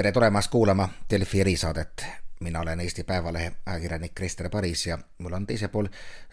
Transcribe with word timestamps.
tere 0.00 0.12
tulemast 0.12 0.50
kuulama 0.50 0.88
Delfi 1.10 1.40
erisaadet. 1.40 2.06
mina 2.40 2.60
olen 2.60 2.80
Eesti 2.80 3.04
Päevalehe 3.04 3.52
ajakirjanik 3.66 4.14
Krister 4.14 4.50
Paris 4.50 4.86
ja 4.86 4.98
mul 5.18 5.32
on 5.32 5.46
teisel 5.46 5.68
pool 5.68 5.86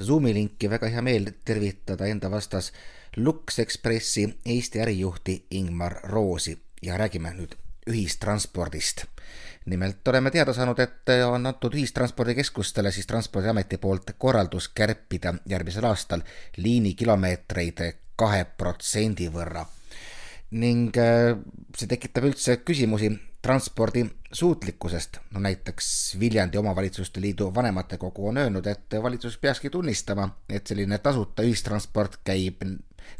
Zoomi 0.04 0.34
linki 0.34 0.70
väga 0.70 0.88
hea 0.88 1.02
meel 1.02 1.28
tervitada 1.46 2.06
enda 2.06 2.32
vastas 2.32 2.72
Lux 3.18 3.60
Expressi 3.60 4.38
Eesti 4.46 4.82
ärijuhti 4.82 5.46
Ingmar 5.52 6.00
Roosi 6.04 6.58
ja 6.82 6.98
räägime 6.98 7.34
nüüd 7.34 7.60
ühistranspordist. 7.88 9.06
nimelt 9.66 10.08
oleme 10.08 10.32
teada 10.32 10.54
saanud, 10.54 10.80
et 10.80 11.10
on 11.28 11.46
antud 11.46 11.74
ühistranspordikeskustele 11.74 12.92
siis 12.92 13.08
Transpordiameti 13.08 13.78
poolt 13.78 14.12
korraldus 14.18 14.70
kärpida 14.70 15.34
järgmisel 15.46 15.84
aastal 15.84 16.22
liinikilomeetreid 16.58 17.84
kahe 18.16 18.46
protsendi 18.46 19.28
võrra 19.28 19.66
ning 20.52 20.96
äh, 20.96 21.36
see 21.76 21.90
tekitab 21.92 22.30
üldse 22.30 22.60
küsimusi 22.64 23.12
transpordi 23.42 24.06
suutlikkusest. 24.32 25.18
no 25.32 25.40
näiteks 25.40 26.18
Viljandi 26.20 26.58
Omavalitsuste 26.58 27.22
Liidu 27.22 27.52
Vanematekogu 27.56 28.28
on 28.28 28.38
öelnud, 28.38 28.66
et 28.68 28.96
valitsus 29.04 29.38
peakski 29.38 29.70
tunnistama, 29.70 30.30
et 30.50 30.68
selline 30.68 30.98
tasuta 30.98 31.44
ühistransport 31.44 32.20
käib 32.24 32.64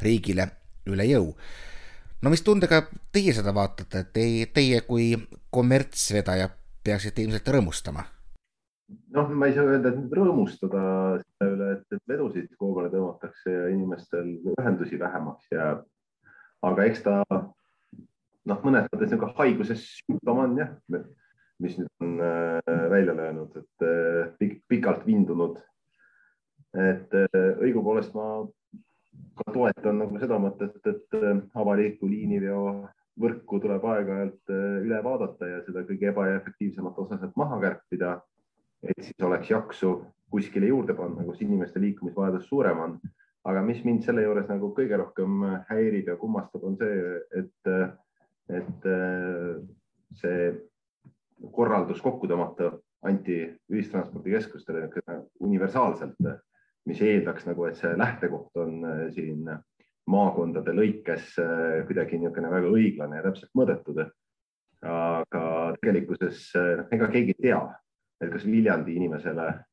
riigile 0.02 0.48
üle 0.86 1.04
jõu. 1.04 1.34
no 2.22 2.30
mis 2.30 2.42
tundega 2.42 2.82
teie 3.12 3.32
seda 3.32 3.54
vaatate, 3.54 4.04
teie, 4.12 4.46
teie 4.46 4.80
kui 4.80 5.12
kommertsvedaja 5.50 6.48
peaksite 6.84 7.22
ilmselt 7.22 7.48
rõõmustama? 7.48 8.04
noh, 9.12 9.28
ma 9.28 9.46
ei 9.46 9.54
saa 9.54 9.68
öelda, 9.68 9.92
et 9.92 10.00
nüüd 10.00 10.16
rõõmustada 10.16 10.82
selle 11.20 11.54
üle, 11.54 11.72
et, 11.76 11.86
et 11.92 12.02
vedusid 12.08 12.50
koomale 12.56 12.88
tõmmatakse 12.92 13.52
ja 13.52 13.68
inimestel 13.68 14.34
ühendusi 14.56 14.98
vähemaks 15.00 15.52
jääb 15.52 15.84
aga 16.66 16.84
eks 16.88 17.02
ta 17.06 17.22
noh, 18.48 18.60
mõnes 18.64 18.88
mõttes 18.88 19.10
niisugune 19.10 19.36
haiguse 19.38 19.76
sümptom 19.80 20.42
on 20.44 20.58
jah, 20.58 20.74
mis 21.62 21.78
nüüd 21.78 22.04
on 22.04 22.20
äh, 22.22 22.84
välja 22.90 23.14
löönud, 23.16 23.56
et 23.58 23.86
äh, 23.86 24.28
pik, 24.38 24.60
pikalt 24.70 25.06
vindunud. 25.06 25.58
et 26.78 27.14
äh, 27.16 27.58
õigupoolest 27.64 28.14
ma 28.14 28.46
ka 29.38 29.52
toetan 29.54 29.98
nagu 30.02 30.18
seda 30.20 30.38
mõtet, 30.42 30.78
et 30.86 31.54
avaliku 31.56 32.06
liiniveo 32.10 32.88
võrku 33.18 33.58
tuleb 33.62 33.82
aeg-ajalt 33.82 34.52
üle 34.84 34.98
vaadata 35.02 35.48
ja 35.48 35.62
seda 35.66 35.82
kõige 35.86 36.10
ebaefektiivsemat 36.12 36.98
osa 37.02 37.18
sealt 37.18 37.38
maha 37.38 37.58
kärpida. 37.62 38.20
et 38.82 39.00
siis 39.02 39.26
oleks 39.26 39.50
jaksu 39.50 40.04
kuskile 40.30 40.68
juurde 40.68 40.94
panna, 40.94 41.24
kus 41.24 41.40
inimeste 41.42 41.80
liikumisvajadus 41.80 42.46
suurem 42.46 42.78
on 42.78 42.98
aga 43.48 43.62
mis 43.64 43.80
mind 43.86 44.04
selle 44.04 44.24
juures 44.26 44.48
nagu 44.50 44.72
kõige 44.76 44.98
rohkem 45.00 45.44
häirib 45.70 46.10
ja 46.10 46.16
kummastab, 46.20 46.64
on 46.68 46.76
see, 46.80 47.14
et, 47.38 47.70
et 48.58 48.88
see 50.20 50.50
korraldus 51.54 52.02
kokku 52.04 52.28
tõmmata 52.28 52.74
anti 53.08 53.40
ühistranspordikeskustele 53.70 54.88
universaalselt, 55.46 56.18
mis 56.88 57.00
eeldaks 57.04 57.46
nagu, 57.46 57.66
et 57.68 57.78
see 57.78 57.94
lähtekoht 57.96 58.58
on 58.58 58.80
siin 59.14 59.44
maakondade 60.08 60.72
lõikes 60.72 61.34
kuidagi 61.86 62.18
niisugune 62.18 62.50
väga 62.52 62.72
õiglane 62.72 63.20
ja 63.20 63.26
täpselt 63.28 63.52
mõõdetud. 63.58 64.06
aga 64.88 65.42
tegelikkuses 65.80 66.52
ega 66.94 67.08
keegi 67.10 67.34
ei 67.34 67.42
tea, 67.48 67.58
et 68.22 68.30
kas 68.30 68.44
Viljandi 68.46 68.94
inimesele 68.94 69.46
noh, 69.46 69.64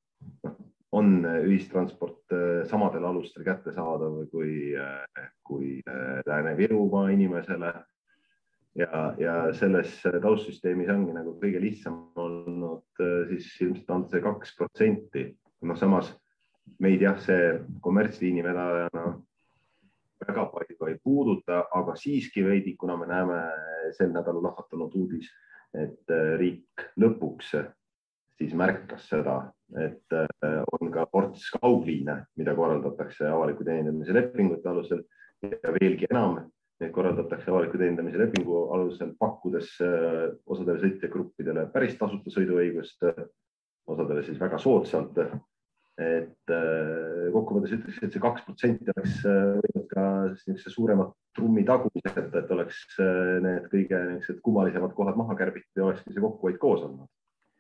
on 0.95 1.25
äh, 1.25 1.43
ühistransport 1.43 2.31
äh, 2.31 2.63
samadel 2.69 3.03
alustel 3.05 3.43
kättesaadav 3.43 4.21
kui, 4.31 4.75
äh, 4.79 5.27
kui 5.43 5.81
Lääne-Virumaa 6.25 7.09
inimesele. 7.09 7.73
ja, 8.75 9.15
ja 9.17 9.33
selles 9.55 10.01
taustsüsteemis 10.03 10.89
ongi 10.91 11.13
nagu 11.15 11.37
kõige 11.39 11.61
lihtsam 11.63 12.09
olnud 12.19 12.99
siis 13.29 13.45
ilmselt 13.63 13.91
anda 13.95 14.11
see 14.11 14.23
kaks 14.23 14.51
protsenti. 14.57 15.23
noh, 15.61 15.77
samas 15.79 16.09
meid 16.83 17.01
jah, 17.01 17.15
see 17.23 17.53
kommertsliini 17.81 18.43
vedajana 18.43 19.05
väga 20.25 20.45
palju 20.51 20.89
ei 20.89 20.99
puuduta, 21.03 21.63
aga 21.71 21.95
siiski 21.95 22.43
veidi, 22.43 22.75
kuna 22.79 22.97
me 22.99 23.07
näeme 23.07 23.39
sel 23.95 24.11
nädalal 24.11 24.43
lahvatanud 24.43 24.95
uudis, 24.95 25.31
et 25.75 26.15
riik 26.39 26.87
lõpuks 26.99 27.53
siis 28.39 28.55
märkas 28.57 29.07
seda, 29.09 29.37
et 29.79 30.15
äh, 30.15 30.59
on 30.75 30.91
ka 30.93 31.05
ports 31.11 31.47
kaugliine, 31.55 32.21
mida 32.39 32.55
korraldatakse 32.57 33.29
avaliku 33.29 33.65
teenindamise 33.67 34.15
lepingute 34.15 34.69
alusel 34.69 35.01
ja 35.45 35.73
veelgi 35.77 36.09
enam, 36.11 36.37
neid 36.81 36.91
korraldatakse 36.95 37.51
avaliku 37.51 37.79
teenindamise 37.79 38.19
lepingu 38.19 38.65
alusel, 38.75 39.15
pakkudes 39.19 39.73
äh, 39.85 40.21
osadele 40.45 40.83
sõitjagruppidele 40.83 41.67
päris 41.73 41.97
tasuta 41.99 42.33
sõiduõigust, 42.33 43.07
osadele 43.87 44.23
siis 44.27 44.39
väga 44.41 44.59
soodsalt. 44.61 45.19
et 45.95 46.51
äh, 46.51 47.27
kokkuvõttes 47.31 47.71
ütleks, 47.77 48.01
et 48.03 48.11
see 48.11 48.19
kaks 48.19 48.41
protsenti 48.43 48.91
oleks 48.91 49.21
võinud 49.23 49.85
ka 49.87 50.01
niisuguse 50.27 50.73
suurema 50.73 51.05
trummi 51.37 51.63
tagumiseta, 51.63 52.41
et 52.41 52.51
oleks 52.51 52.81
need 52.99 53.69
kõige 53.71 54.01
niisugused 54.09 54.41
kummalisemad 54.43 54.91
kohad 54.97 55.15
maha 55.15 55.37
kärbitud 55.39 55.79
ja 55.79 55.85
olekski 55.87 56.11
see 56.11 56.25
kokkuhoid 56.25 56.59
koos 56.59 56.83
olnud 56.83 57.07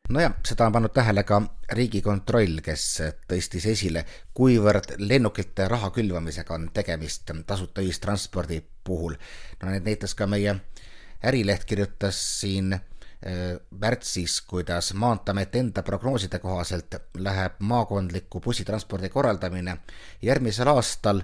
nojah, 0.09 0.33
seda 0.45 0.65
on 0.65 0.71
pannud 0.71 0.93
tähele 0.93 1.23
ka 1.23 1.41
Riigikontroll, 1.73 2.59
kes 2.63 2.85
tõstis 3.29 3.65
esile, 3.71 4.05
kuivõrd 4.37 4.97
lennukite 5.01 5.67
raha 5.71 5.89
külvamisega 5.95 6.53
on 6.53 6.69
tegemist 6.73 7.31
tasuta 7.47 7.81
ühistranspordi 7.81 8.61
puhul. 8.83 9.15
no 9.61 9.71
näiteks 9.71 10.15
ka 10.15 10.27
meie 10.27 10.55
Ärileht 11.25 11.63
kirjutas 11.65 12.39
siin 12.39 12.73
äh, 12.73 12.81
märtsis, 13.71 14.41
kuidas 14.41 14.93
Maanteeameti 14.93 15.59
enda 15.59 15.83
prognooside 15.83 16.39
kohaselt 16.39 16.95
läheb 17.17 17.55
maakondliku 17.59 18.41
bussitranspordi 18.41 19.09
korraldamine 19.09 19.77
järgmisel 20.21 20.67
aastal 20.67 21.21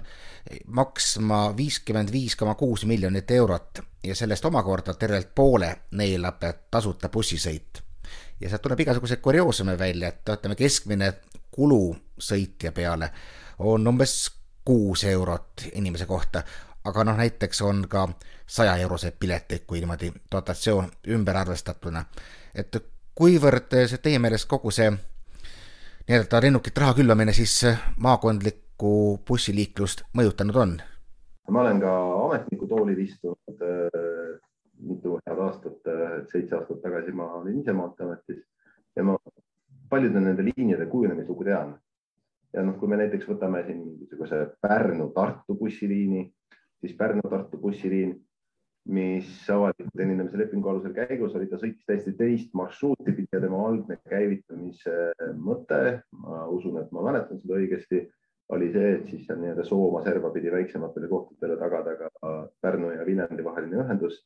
maksma 0.66 1.56
viiskümmend 1.56 2.12
viis 2.12 2.36
koma 2.36 2.54
kuus 2.54 2.84
miljonit 2.84 3.30
eurot 3.30 3.78
ja 4.04 4.14
sellest 4.14 4.44
omakorda 4.44 4.94
tervelt 4.94 5.34
poole 5.34 5.76
neelab 5.92 6.42
tasuta 6.70 7.08
bussisõit 7.08 7.91
ja 8.42 8.50
sealt 8.50 8.62
tuleb 8.62 8.80
igasuguseid 8.80 9.20
kurioosume 9.22 9.78
välja, 9.78 10.08
et 10.08 10.28
ütleme, 10.34 10.56
keskmine 10.58 11.12
kulu 11.50 11.94
sõitja 12.18 12.72
peale 12.72 13.10
on 13.58 13.86
umbes 13.88 14.30
kuus 14.64 15.04
eurot 15.04 15.66
inimese 15.74 16.06
kohta, 16.06 16.42
aga 16.84 17.04
noh, 17.04 17.16
näiteks 17.18 17.62
on 17.62 17.84
ka 17.88 18.08
saja 18.46 18.76
euroseid 18.76 19.14
pileteid, 19.18 19.64
kui 19.66 19.80
niimoodi 19.80 20.12
dotatsioon 20.32 20.90
ümber 21.14 21.36
arvestatuna. 21.36 22.04
et 22.54 22.76
kuivõrd 23.14 23.74
see 23.86 23.98
teie 23.98 24.18
meelest 24.18 24.48
kogu 24.48 24.70
see 24.70 24.90
nii-öelda 26.08 26.40
lennukite 26.42 26.80
raha 26.80 26.94
külvamine 26.94 27.32
siis 27.32 27.60
maakondlikku 27.96 29.20
bussiliiklust 29.28 30.02
mõjutanud 30.18 30.56
on? 30.56 30.80
ma 31.50 31.60
olen 31.60 31.80
ka 31.80 31.92
ametniku 32.24 32.66
toolil 32.66 32.98
istunud 32.98 33.64
mitu 34.88 35.18
head 35.26 35.38
aastat, 35.46 35.92
seitse 36.32 36.56
aastat 36.58 36.82
tagasi 36.82 37.14
ma 37.16 37.28
olin 37.38 37.60
ise 37.60 37.74
Maanteeametis 37.76 38.42
ja 38.96 39.04
ma 39.06 39.16
paljude 39.90 40.20
nende 40.20 40.44
liinide 40.46 40.86
kujunemislugu 40.88 41.44
tean. 41.44 41.74
ja 42.52 42.62
noh, 42.64 42.74
kui 42.76 42.88
me 42.88 42.98
näiteks 43.00 43.24
võtame 43.28 43.62
siin 43.64 43.78
mingisuguse 43.80 44.42
Pärnu-Tartu 44.60 45.54
bussiliini, 45.56 46.26
siis 46.84 46.92
Pärnu-Tartu 46.98 47.56
bussiliin, 47.60 48.10
mis 48.92 49.30
avaliku 49.54 49.88
teenindamise 49.96 50.36
lepingu 50.36 50.68
alusel 50.68 50.92
käigus 50.92 51.36
oli, 51.38 51.46
ta 51.48 51.56
sõitis 51.60 51.86
täiesti 51.88 52.12
teist 52.18 52.52
marsruuti 52.58 53.14
pidi 53.14 53.32
ja 53.32 53.40
tema 53.40 53.62
algne 53.68 53.96
käivitamise 54.10 54.96
mõte, 55.38 56.02
ma 56.18 56.42
usun, 56.52 56.76
et 56.82 56.92
ma 56.92 57.06
mäletan 57.06 57.40
seda 57.40 57.56
õigesti, 57.56 58.02
oli 58.52 58.68
see, 58.74 58.92
et 58.98 59.08
siis 59.08 59.30
nii-öelda 59.30 59.64
Sooma 59.64 60.02
serva 60.04 60.28
pidi 60.34 60.52
väiksematele 60.52 61.08
kohtadele 61.08 61.56
tagada 61.60 61.96
ka 62.02 62.32
Pärnu 62.60 62.92
ja 62.98 63.06
Viljandi 63.08 63.44
vaheline 63.46 63.80
ühendus 63.86 64.20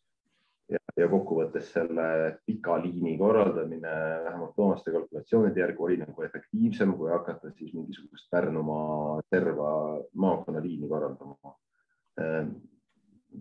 kokkuvõttes 1.56 1.72
selle 1.72 2.38
pika 2.46 2.76
liini 2.82 3.16
korraldamine 3.18 3.92
vähemalt 4.24 4.54
toonaste 4.56 4.92
kalkulatsioonide 4.92 5.60
järgi 5.60 5.78
oli 5.80 5.96
nagu 5.96 6.22
efektiivsem, 6.22 6.92
kui 6.96 7.10
hakata 7.10 7.50
siis 7.56 7.72
mingisugust 7.74 8.30
Pärnumaa 8.30 9.20
serva 9.30 10.02
maakonnaliini 10.14 10.88
korraldama. 10.88 11.54
Ehm, 12.20 12.50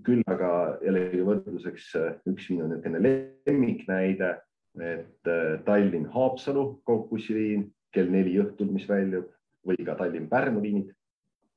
küll 0.03 0.23
aga 0.27 0.77
jällegi 0.83 1.23
võrdluseks 1.23 1.93
üks 2.27 2.49
minu 2.49 2.67
niisugune 2.67 3.01
lemmiknäide, 3.01 4.41
et 4.75 5.31
eh, 5.31 5.59
Tallinn-Haapsalu 5.65 6.81
kaugbussiliin 6.85 7.71
kell 7.95 8.11
neli 8.11 8.37
õhtul, 8.41 8.71
mis 8.71 8.87
väljub 8.89 9.31
või 9.65 9.79
ka 9.85 9.95
Tallinn-Pärnu 9.95 10.61
liinid 10.61 10.93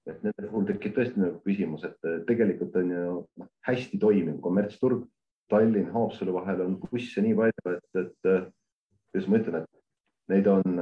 et 0.08 0.22
nende 0.24 0.48
puhul 0.48 0.64
tekib 0.64 0.94
tõesti 0.96 1.20
nagu 1.20 1.36
küsimus, 1.44 1.82
et 1.84 2.06
tegelikult 2.24 2.76
on 2.80 2.92
ju 2.94 3.16
hästi 3.68 3.98
toimiv 4.00 4.38
kommertsturg 4.40 5.02
Tallinn-Haapsalu 5.52 6.34
vahel 6.34 6.64
on 6.64 6.74
busse 6.82 7.22
nii 7.24 7.36
palju, 7.38 7.74
et, 7.74 8.00
et 8.02 8.32
kuidas 9.12 9.28
ma 9.28 9.40
ütlen, 9.40 9.62
et 9.62 10.34
neid 10.34 10.50
on 10.52 10.80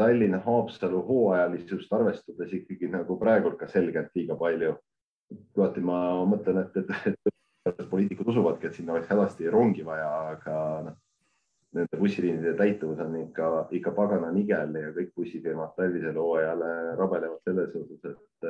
Tallinn-Haapsalu 0.00 1.02
hooajalisust 1.08 1.92
arvestades 1.92 2.54
ikkagi 2.56 2.88
nagu 2.92 3.18
praegu 3.20 3.52
ka 3.60 3.68
selgelt 3.68 4.14
liiga 4.16 4.38
palju. 4.40 4.76
kohati 5.54 5.80
ma 5.86 5.98
mõtlen, 6.26 6.64
et, 6.64 6.76
et, 6.80 7.34
et 7.70 7.84
poliitikud 7.90 8.32
usuvadki, 8.32 8.66
et 8.66 8.74
sinna 8.74 8.96
oleks 8.96 9.10
hädasti 9.12 9.50
rongi 9.52 9.84
vaja, 9.86 10.08
aga 10.32 10.56
noh, 10.88 10.96
nende 11.76 11.98
bussiliinide 12.00 12.56
täituvus 12.58 12.98
on 13.04 13.14
ikka, 13.20 13.50
ikka 13.78 13.92
pagana 13.94 14.32
nigel 14.34 14.74
ja 14.74 14.90
kõik 14.96 15.12
bussifirmad 15.14 15.76
talvisel 15.76 16.18
hooajal 16.18 16.64
rabelevad 16.98 17.44
selles 17.46 17.76
osas, 17.78 18.10
et, 18.10 18.48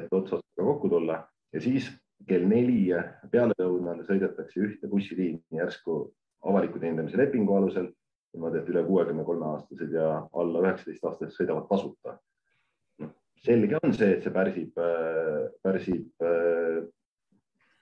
et 0.00 0.08
ots 0.16 0.38
otsaga 0.38 0.68
kokku 0.70 0.88
tulla 0.92 1.18
ja 1.52 1.60
siis 1.60 1.90
kell 2.28 2.46
neli 2.48 2.88
pealelõunal 3.30 4.02
sõidetakse 4.06 4.62
ühte 4.62 4.88
bussiliini 4.90 5.60
järsku 5.60 5.98
avaliku 6.46 6.80
teenindamise 6.80 7.18
lepingu 7.20 7.56
alusel 7.56 7.90
niimoodi, 8.34 8.60
et 8.60 8.70
üle 8.72 8.82
kuuekümne 8.86 9.24
kolme 9.24 9.46
aastased 9.52 9.92
ja 9.92 10.08
alla 10.32 10.62
üheksateist 10.64 11.04
aastased 11.04 11.36
sõidavad 11.36 11.68
tasuta. 11.70 12.18
selge 13.46 13.78
on 13.82 13.92
see, 13.94 14.16
et 14.16 14.24
see 14.24 14.32
pärsib, 14.32 14.80
pärsib 15.62 16.24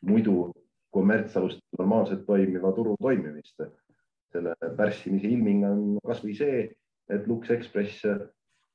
muidu 0.04 0.52
kommertsalustel 0.92 1.78
normaalselt 1.78 2.26
toimiva 2.26 2.72
turu 2.76 2.96
toimimist. 3.00 3.62
selle 4.34 4.54
pärssimise 4.76 5.28
ilming 5.30 5.62
on 5.64 5.82
kasvõi 6.02 6.32
see, 6.34 6.62
et 7.08 7.26
Lux 7.30 7.50
Express 7.54 8.02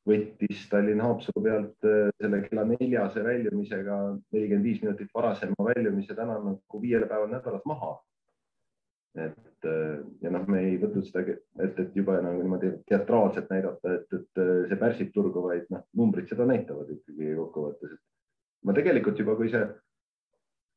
võttis 0.10 0.66
Tallinna-Haapsalu 0.72 1.44
pealt 1.46 1.88
selle 2.20 2.42
kella 2.46 2.66
neljase 2.70 3.24
väljumisega 3.26 3.98
nelikümmend 4.34 4.68
viis 4.68 4.84
minutit 4.84 5.12
varasema 5.16 5.68
väljumise 5.72 6.16
täna 6.18 6.38
nagu 6.44 6.82
viiele 6.82 7.10
päeval 7.10 7.32
nädalas 7.32 7.66
maha. 7.70 7.98
et 9.20 9.66
ja 10.22 10.30
noh, 10.32 10.46
me 10.48 10.62
ei 10.64 10.78
võtnud 10.80 11.08
seda, 11.08 11.34
et, 11.60 11.80
et 11.82 11.96
juba 11.98 12.20
nagu 12.24 12.40
niimoodi 12.44 12.70
teatraalselt 12.88 13.50
näidata, 13.52 13.96
et, 13.98 14.14
et 14.16 14.42
see 14.70 14.78
pärsib 14.80 15.10
turgu, 15.16 15.42
vaid 15.44 15.66
noh, 15.74 15.82
numbrid 15.98 16.30
seda 16.30 16.46
näitavad 16.48 16.92
ikkagi 16.94 17.34
kokkuvõttes. 17.40 17.98
ma 18.64 18.76
tegelikult 18.78 19.20
juba, 19.20 19.36
kui 19.36 19.50
see 19.52 19.66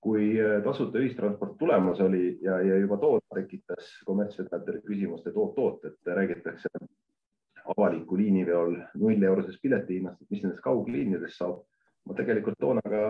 kui 0.02 0.32
tasuta 0.64 0.98
ühistransport 0.98 1.54
tulemas 1.60 2.00
oli 2.02 2.38
ja, 2.42 2.58
ja 2.64 2.80
juba 2.82 2.98
toona 2.98 3.36
tekitas 3.38 3.92
kommertsvedajatele 4.08 4.82
küsimust, 4.88 5.28
et 5.30 5.38
oot-oot, 5.38 5.84
et 5.86 6.10
räägitakse 6.18 6.70
avaliku 7.74 8.16
liiniveol 8.18 8.76
null 9.00 9.26
eurosest 9.28 9.62
piletihinnast, 9.62 10.22
et 10.22 10.30
mis 10.30 10.42
nendest 10.42 10.62
kaugliinidest 10.64 11.38
saab. 11.38 11.62
ma 12.02 12.16
tegelikult 12.18 12.58
toona 12.58 12.82
ka, 12.82 13.00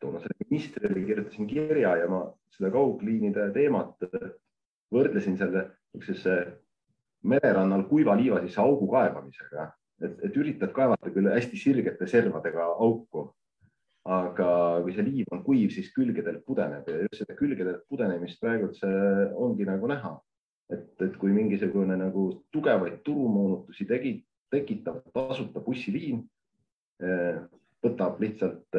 toonasele 0.00 0.36
ministrile 0.44 1.00
kirjutasin 1.06 1.48
kirja 1.50 1.96
ja 1.98 2.08
ma 2.08 2.20
seda 2.54 2.70
kaugliinide 2.70 3.48
teemat 3.56 4.04
võrdlesin 4.94 5.34
selle 5.40 5.64
niisugusesse 5.66 6.36
mererannal 7.26 7.82
kuiva 7.90 8.14
liiva 8.18 8.38
sisse 8.44 8.60
augu 8.62 8.86
kaevamisega, 8.90 9.66
et, 10.02 10.14
et 10.28 10.38
üritad 10.38 10.70
kaevata 10.74 11.10
küll 11.10 11.30
hästi 11.34 11.58
sirgete 11.58 12.06
servadega 12.06 12.68
auku 12.86 13.32
aga 14.04 14.48
kui 14.82 14.94
see 14.94 15.04
liiv 15.06 15.30
on 15.34 15.42
kuiv, 15.46 15.70
siis 15.70 15.92
külgedelt 15.94 16.42
pudeneb 16.46 16.88
ja 16.90 17.04
just 17.04 17.22
seda 17.22 17.36
külgedelt 17.38 17.84
pudenemist 17.90 18.40
praegult 18.42 18.78
see 18.78 19.26
ongi 19.38 19.66
nagu 19.68 19.90
näha. 19.90 20.16
Et, 20.70 20.88
et 21.02 21.16
kui 21.20 21.32
mingisugune 21.34 21.96
nagu 21.98 22.28
tugevaid 22.54 23.00
turumoonutusi 23.06 23.86
tegi, 23.88 24.14
tekitab 24.52 25.02
tasuta 25.14 25.62
bussiliin, 25.64 26.22
eh, 27.02 27.42
võtab 27.82 28.20
lihtsalt 28.22 28.78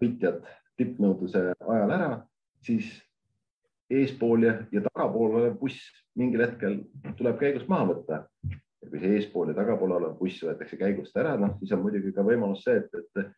võitjad 0.00 0.40
eh, 0.42 0.54
tippnõudluse 0.76 1.42
ajal 1.54 1.96
ära, 1.96 2.10
siis 2.64 2.90
eespool 3.92 4.48
ja, 4.48 4.58
ja 4.74 4.82
tagapool 4.88 5.38
olev 5.38 5.58
buss 5.60 5.90
mingil 6.18 6.42
hetkel 6.42 6.80
tuleb 7.18 7.38
käigust 7.40 7.68
maha 7.70 7.92
võtta. 7.92 8.24
ja 8.82 8.90
kui 8.90 9.00
see 9.00 9.16
eespool 9.16 9.50
ja 9.50 9.56
tagapool 9.56 9.94
olev 9.96 10.18
buss 10.18 10.42
võetakse 10.42 10.76
käigust 10.80 11.16
ära, 11.16 11.36
noh 11.38 11.54
siis 11.60 11.72
on 11.72 11.84
muidugi 11.84 12.12
ka 12.14 12.24
võimalus 12.26 12.64
see, 12.66 12.82
et, 12.82 12.98
et 13.00 13.28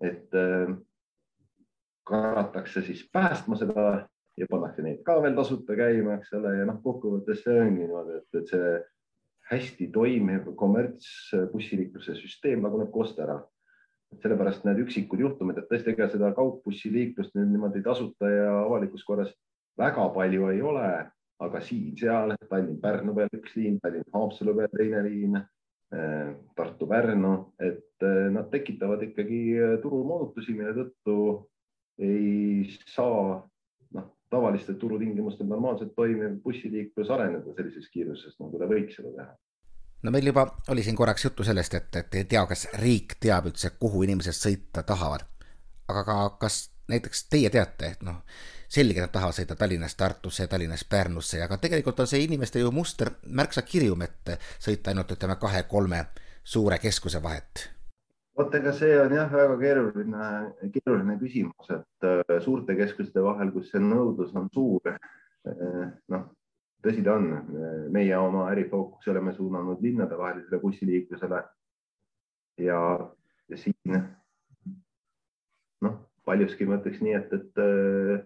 et 0.00 0.34
äh, 0.34 0.76
karatakse 2.04 2.82
siis 2.82 3.08
päästma 3.12 3.56
seda 3.56 4.08
ja 4.40 4.48
pannakse 4.50 4.82
neid 4.82 5.02
ka 5.06 5.20
veel 5.22 5.36
tasuta 5.36 5.76
käima, 5.78 6.18
eks 6.18 6.34
ole, 6.38 6.56
ja 6.58 6.66
noh, 6.68 6.80
kokkuvõttes 6.82 7.44
see 7.44 7.56
ongi 7.60 7.84
niimoodi, 7.84 8.18
et, 8.20 8.38
et 8.40 8.52
see 8.52 8.74
hästi 9.50 9.90
toimiv 9.94 10.48
kommertsbussiliikluse 10.58 12.16
süsteem 12.18 12.64
laguneb 12.64 12.90
kost 12.94 13.20
ära. 13.20 13.42
sellepärast 14.22 14.62
need 14.62 14.78
üksikud 14.78 15.18
juhtumid, 15.18 15.56
et 15.58 15.66
tõesti, 15.66 15.90
ega 15.90 16.06
seda 16.06 16.28
kaugbussiliiklust 16.36 17.34
nüüd 17.34 17.48
niimoodi 17.50 17.82
tasuta 17.82 18.28
ja 18.30 18.52
avalikus 18.60 19.02
korras 19.04 19.32
väga 19.78 20.04
palju 20.14 20.50
ei 20.52 20.60
ole, 20.62 20.90
aga 21.42 21.60
siin-seal 21.60 22.36
Tallinn-Pärnu 22.50 23.14
peal 23.16 23.34
üks 23.40 23.56
liin, 23.58 23.80
Tallinn-Haapsalu 23.82 24.54
peal 24.60 24.70
teine 24.78 25.02
liin 25.08 25.40
Äh, 25.94 26.34
Tartu-Pärnu, 26.56 27.52
et 27.58 28.02
äh, 28.02 28.30
nad 28.32 28.48
tekitavad 28.50 29.02
ikkagi 29.04 29.40
äh, 29.54 29.74
turumoonutusi, 29.82 30.54
mille 30.56 30.72
tõttu 30.74 31.16
ei 32.02 32.64
saa 32.90 33.36
tavalistel 34.34 34.76
turutingimustel 34.82 35.48
normaalselt 35.50 35.94
toimiv 35.96 36.38
bussiliiklus 36.44 37.10
areneda 37.14 37.56
sellises 37.56 37.90
kiiruses, 37.94 38.36
nagu 38.42 38.60
ta 38.60 38.70
võiks 38.70 38.98
seda 38.98 39.14
teha 39.16 39.32
no 40.04 40.12
meil 40.12 40.26
juba 40.28 40.46
oli 40.68 40.82
siin 40.84 40.96
korraks 40.96 41.24
juttu 41.24 41.44
sellest, 41.44 41.74
et, 41.74 41.96
et 41.96 42.20
ei 42.20 42.26
tea, 42.28 42.44
kas 42.46 42.66
riik 42.80 43.16
teab 43.20 43.48
üldse, 43.48 43.72
kuhu 43.80 44.04
inimesed 44.04 44.36
sõita 44.36 44.84
tahavad. 44.86 45.24
aga 45.88 46.04
ka, 46.04 46.16
kas 46.40 46.58
näiteks 46.88 47.26
teie 47.32 47.50
teate, 47.50 47.90
et 47.96 48.02
noh, 48.04 48.22
selge, 48.68 49.00
nad 49.00 49.12
tahavad 49.12 49.36
sõita 49.36 49.56
Tallinnast 49.56 49.96
Tartusse 50.00 50.44
ja 50.44 50.48
Tallinnast 50.48 50.88
Pärnusse, 50.88 51.42
aga 51.44 51.58
tegelikult 51.60 52.00
on 52.00 52.08
see 52.08 52.24
inimeste 52.24 52.60
ju 52.60 52.72
muster 52.72 53.10
märksa 53.26 53.62
kirjum, 53.62 54.02
et 54.04 54.34
sõita 54.58 54.92
ainult 54.92 55.12
ütleme 55.16 55.36
kahe-kolme 55.40 56.04
suure 56.44 56.78
keskuse 56.78 57.22
vahet. 57.22 57.68
Vot 58.36 58.54
ega 58.58 58.72
see 58.74 58.94
on 58.98 59.12
jah, 59.14 59.30
väga 59.30 59.58
keeruline, 59.60 60.28
keeruline 60.74 61.18
küsimus, 61.20 61.68
et 61.70 62.08
äh, 62.08 62.38
suurte 62.42 62.76
keskuste 62.78 63.22
vahel, 63.22 63.52
kus 63.54 63.70
see 63.70 63.82
nõudlus 63.82 64.34
on 64.38 64.48
suur, 64.54 64.90
äh, 64.90 65.84
noh, 66.10 66.24
tõsi 66.84 67.04
ta 67.04 67.14
on, 67.16 67.30
meie 67.94 68.16
oma 68.18 68.48
ärifookuse 68.50 69.12
oleme 69.14 69.32
suunanud 69.32 69.80
linnadevahelisele 69.82 70.60
bussiliiklusele 70.60 71.40
ja, 72.60 72.80
siin 73.56 73.96
noh, 75.84 75.96
paljuski 76.26 76.66
ma 76.68 76.80
ütleks 76.80 77.00
nii, 77.04 77.14
et, 77.20 77.32
et 77.38 77.62
äh, 77.62 78.18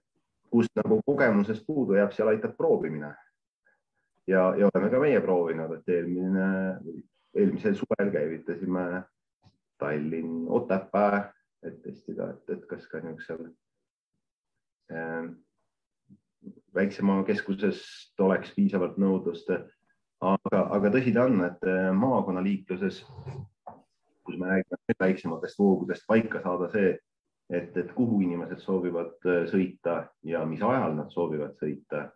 kus 0.49 0.71
nagu 0.79 1.03
kogemusest 1.07 1.67
puudu 1.69 1.99
jääb, 1.99 2.17
seal 2.17 2.33
aitab 2.33 2.57
proovimine. 2.57 3.13
ja, 4.27 4.49
ja 4.57 4.73
oleme 4.73 4.91
ka 4.91 5.05
meie 5.05 5.21
proovinud, 5.21 5.77
et 5.79 5.95
eelmine, 5.95 6.49
eelmisel 7.37 7.77
suvel 7.77 8.11
käivitasime 8.13 8.89
Tallinn-Otepää, 9.79 11.33
et 11.63 11.83
testida, 11.83 12.31
et, 12.35 12.55
et 12.55 12.65
kas 12.71 12.87
ka 12.91 13.01
niisugusel 13.03 13.49
äh, 14.93 15.29
väiksema 16.75 17.23
keskusest 17.27 18.21
oleks 18.21 18.55
piisavalt 18.57 18.99
nõudlust. 19.01 19.51
aga, 20.21 20.61
aga 20.75 20.91
tõsi 20.91 21.13
ta 21.15 21.27
on, 21.29 21.43
et 21.47 21.67
äh, 21.67 21.91
maakonnaliikluses, 21.95 23.05
kus 24.27 24.39
me 24.39 24.49
räägime 24.51 24.97
väiksematest 25.01 25.59
voogudest, 25.59 26.07
paika 26.07 26.43
saada 26.43 26.67
see, 26.73 26.97
et, 27.51 27.77
et 27.77 27.93
kuhu 27.97 28.21
inimesed 28.27 28.61
soovivad 28.65 29.15
äh, 29.27 29.45
sõita 29.51 30.01
ja 30.27 30.45
mis 30.47 30.63
ajal 30.63 30.97
nad 30.99 31.13
soovivad 31.15 31.57
sõita. 31.63 32.09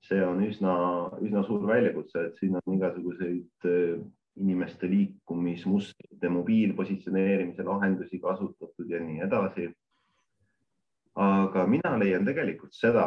see 0.00 0.22
on 0.24 0.38
üsna, 0.40 0.74
üsna 1.20 1.42
suur 1.44 1.66
väljakutse, 1.68 2.22
et 2.26 2.38
siin 2.40 2.54
on 2.56 2.76
igasuguseid 2.76 3.66
äh, 3.68 3.98
inimeste 4.40 4.88
liikumismustrite 4.90 6.28
mobiilpositsioneerimise 6.32 7.64
lahendusi 7.66 8.20
kasutatud 8.22 8.90
ja 8.90 9.00
nii 9.04 9.20
edasi. 9.26 9.70
aga 11.20 11.66
mina 11.66 11.98
leian 11.98 12.24
tegelikult 12.24 12.72
seda, 12.72 13.06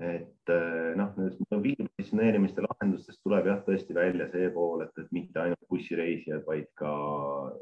et 0.00 0.50
eh, 0.52 0.92
noh, 0.96 1.12
nendest 1.16 1.40
mobiilpositsioneerimiste 1.52 2.64
lahendustest 2.64 3.20
tuleb 3.24 3.46
jah, 3.50 3.60
tõesti 3.66 3.94
välja 3.96 4.26
see 4.32 4.48
pool, 4.54 4.84
et, 4.84 4.92
et 4.98 5.10
mitte 5.14 5.42
ainult 5.42 5.66
bussireisijad, 5.70 6.42
vaid 6.46 6.68
ka 6.80 6.92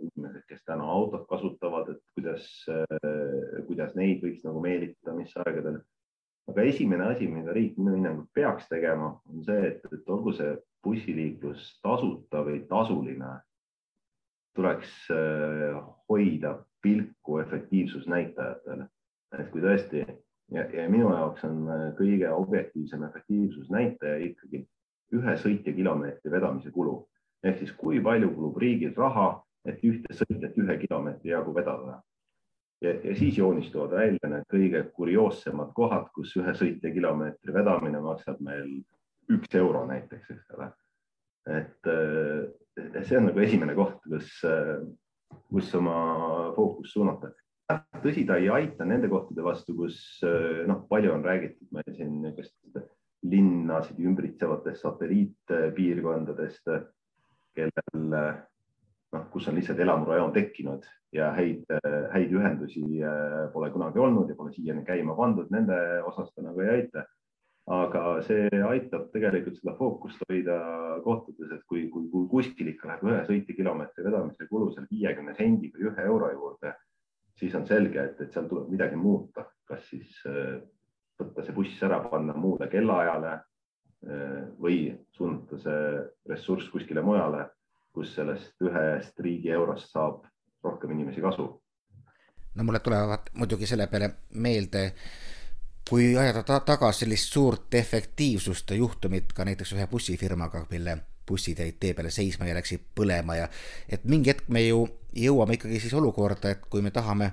inimesed, 0.07 0.45
kes 0.49 0.63
täna 0.69 0.87
autot 0.95 1.27
kasutavad, 1.31 1.91
et 1.95 2.03
kuidas, 2.15 2.47
eh, 2.73 3.63
kuidas 3.69 3.95
neid 3.99 4.23
võiks 4.25 4.45
nagu 4.47 4.63
meelitada, 4.65 5.17
mis 5.19 5.35
aegadel. 5.45 5.81
Aga 6.49 6.65
esimene 6.65 7.11
asi, 7.13 7.29
mida 7.29 7.53
riik 7.53 7.77
minu 7.79 7.97
hinnangul 7.97 8.27
peaks 8.35 8.69
tegema, 8.71 9.13
on 9.29 9.45
see, 9.45 9.73
et, 9.73 9.85
et 9.93 10.09
olgu 10.09 10.33
see 10.37 10.55
bussiliiklus 10.85 11.67
tasuta 11.85 12.43
või 12.47 12.63
tasuline, 12.71 13.35
tuleks 14.57 14.95
eh, 15.15 15.77
hoida 16.09 16.57
pilku 16.83 17.39
efektiivsusnäitajatel. 17.43 18.87
et 19.39 19.51
kui 19.53 19.61
tõesti 19.61 20.01
ja, 20.55 20.65
ja 20.73 20.89
minu 20.89 21.11
jaoks 21.13 21.45
on 21.45 21.69
äh, 21.69 21.85
kõige 21.99 22.31
objektiivsem 22.33 23.03
efektiivsusnäitaja 23.05 24.19
ikkagi 24.31 24.63
ühe 25.19 25.35
sõitjakilomeetri 25.43 26.33
vedamise 26.33 26.73
kulu 26.73 26.97
ehk 27.45 27.61
siis 27.61 27.75
kui 27.79 28.01
palju 28.03 28.31
kulub 28.35 28.57
riigil 28.59 28.95
raha, 28.97 29.29
et 29.69 29.83
ühte 29.87 30.15
sõitjat 30.15 30.57
ühe 30.59 30.77
kilomeetri 30.83 31.31
jagu 31.31 31.55
vedada. 31.55 32.01
Ja, 32.85 32.93
ja 32.93 33.17
siis 33.19 33.39
joonistuvad 33.39 33.97
välja 33.97 34.31
need 34.33 34.47
kõige 34.53 34.85
kurioossemad 34.95 35.73
kohad, 35.77 36.09
kus 36.15 36.37
ühe 36.41 36.55
sõitjakilomeetri 36.55 37.55
vedamine 37.55 38.03
maksab 38.05 38.41
meil 38.45 38.79
üks 39.33 39.59
euro 39.59 39.85
näiteks, 39.89 40.31
eks 40.37 40.57
ole. 40.57 40.71
et 41.49 41.91
äh, 41.91 43.03
see 43.03 43.19
on 43.19 43.31
nagu 43.31 43.41
esimene 43.45 43.75
koht, 43.77 44.01
kus, 44.05 44.33
äh, 44.47 44.79
kus 45.51 45.75
oma 45.77 45.99
fookust 46.57 46.97
suunata 46.97 47.33
tõsi, 48.03 48.25
ta 48.27 48.39
ei 48.41 48.49
aita 48.53 48.87
nende 48.89 49.11
kohtade 49.13 49.45
vastu, 49.45 49.75
kus 49.77 49.99
eh, 50.25 50.65
noh, 50.69 50.85
palju 50.89 51.13
on 51.13 51.25
räägitud 51.25 51.69
meil 51.77 51.97
siin 51.97 52.21
niisugust 52.23 52.55
linnasid 53.29 53.99
ümbritsevatest 53.99 54.85
satelliitpiirkondadest, 54.85 56.71
kellel 57.59 58.15
noh, 59.15 59.29
kus 59.33 59.49
on 59.49 59.57
lihtsalt 59.59 59.81
elamurajoon 59.81 60.33
tekkinud 60.35 60.87
ja 61.17 61.31
häid, 61.37 61.69
häid 62.13 62.33
ühendusi 62.37 62.83
pole 63.53 63.71
kunagi 63.73 64.03
olnud 64.05 64.29
ja 64.29 64.37
pole 64.37 64.53
siiani 64.53 64.85
käima 64.85 65.17
pandud, 65.17 65.49
nende 65.55 65.79
osas 66.09 66.33
ta 66.35 66.45
nagu 66.45 66.61
ei 66.65 66.75
aita. 66.81 67.07
Aga 67.69 68.03
see 68.25 68.49
aitab 68.65 69.11
tegelikult 69.13 69.59
seda 69.59 69.75
fookust 69.77 70.23
hoida 70.29 70.55
kohtades, 71.05 71.51
et 71.53 71.65
kui, 71.69 71.83
kui, 71.93 72.07
kui 72.09 72.29
kuskil 72.31 72.71
ikka 72.73 72.89
läheb 72.89 73.05
ühe 73.05 73.19
sõitekilomeetri 73.27 74.07
vedamise 74.07 74.47
kulu 74.49 74.71
seal 74.73 74.87
viiekümne 74.89 75.35
sendi 75.37 75.69
või 75.75 75.91
ühe 75.91 76.07
euro 76.09 76.31
juurde, 76.33 76.73
siis 77.37 77.55
on 77.59 77.67
selge, 77.69 78.01
et, 78.01 78.23
et 78.25 78.33
seal 78.33 78.49
tuleb 78.49 78.71
midagi 78.73 78.97
muuta, 78.97 79.45
kas 79.69 79.85
siis 79.91 80.17
äh, 80.31 80.57
võtta 81.21 81.45
see 81.45 81.57
buss 81.59 81.85
ära, 81.85 82.01
panna 82.09 82.33
muule 82.41 82.71
kellaajale 82.73 83.35
äh, 83.37 84.49
või 84.57 84.81
suunata 85.13 85.61
see 85.61 86.03
ressurss 86.33 86.73
kuskile 86.73 87.05
mujale, 87.05 87.51
kus 87.93 88.15
sellest 88.15 88.61
ühest 88.65 89.19
riigi 89.25 89.51
eurost 89.51 89.93
saab 89.93 90.25
rohkem 90.65 90.91
inimesi 90.97 91.21
kasu. 91.21 91.49
no 92.55 92.65
mulle 92.65 92.81
tulevad 92.81 93.31
muidugi 93.35 93.67
selle 93.67 93.87
peale 93.87 94.11
meelde 94.35 94.93
kui 95.89 96.17
ajada 96.17 96.43
ta 96.43 96.61
tagasi 96.61 97.05
sellist 97.05 97.33
suurt 97.33 97.75
efektiivsust 97.75 98.71
juhtumit 98.71 99.33
ka 99.33 99.45
näiteks 99.45 99.73
ühe 99.73 99.87
bussifirmaga, 99.87 100.67
mille 100.71 100.99
bussid 101.29 101.59
jäid 101.59 101.79
tee 101.81 101.95
peale 101.95 102.11
seisma 102.11 102.49
ja 102.49 102.57
läksid 102.57 102.85
põlema 102.97 103.37
ja 103.37 103.49
et 103.89 104.05
mingi 104.05 104.33
hetk 104.33 104.49
me 104.53 104.65
ju 104.67 104.85
jõuame 105.17 105.57
ikkagi 105.57 105.81
siis 105.81 105.95
olukorda, 105.95 106.51
et 106.51 106.67
kui 106.71 106.83
me 106.85 106.91
tahame 106.91 107.33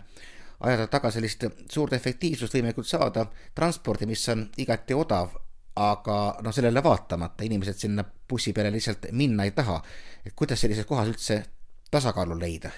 ajada 0.59 0.87
taga 0.87 1.11
sellist 1.11 1.43
suurt 1.71 1.93
efektiivsust, 1.93 2.55
võime 2.55 2.73
küll 2.75 2.87
saada 2.87 3.27
transpordi, 3.55 4.07
mis 4.07 4.23
on 4.31 4.47
igati 4.57 4.95
odav, 4.95 5.35
aga 5.75 6.17
no 6.43 6.51
sellele 6.55 6.83
vaatamata 6.83 7.43
inimesed 7.43 7.79
sinna 7.85 8.03
bussi 8.29 8.53
peale 8.53 8.71
lihtsalt 8.71 9.09
minna 9.11 9.43
ei 9.43 9.51
taha. 9.51 9.81
et 10.25 10.33
kuidas 10.35 10.61
sellises 10.61 10.85
kohas 10.85 11.09
üldse 11.11 11.43
tasakaalu 11.91 12.39
leida? 12.39 12.71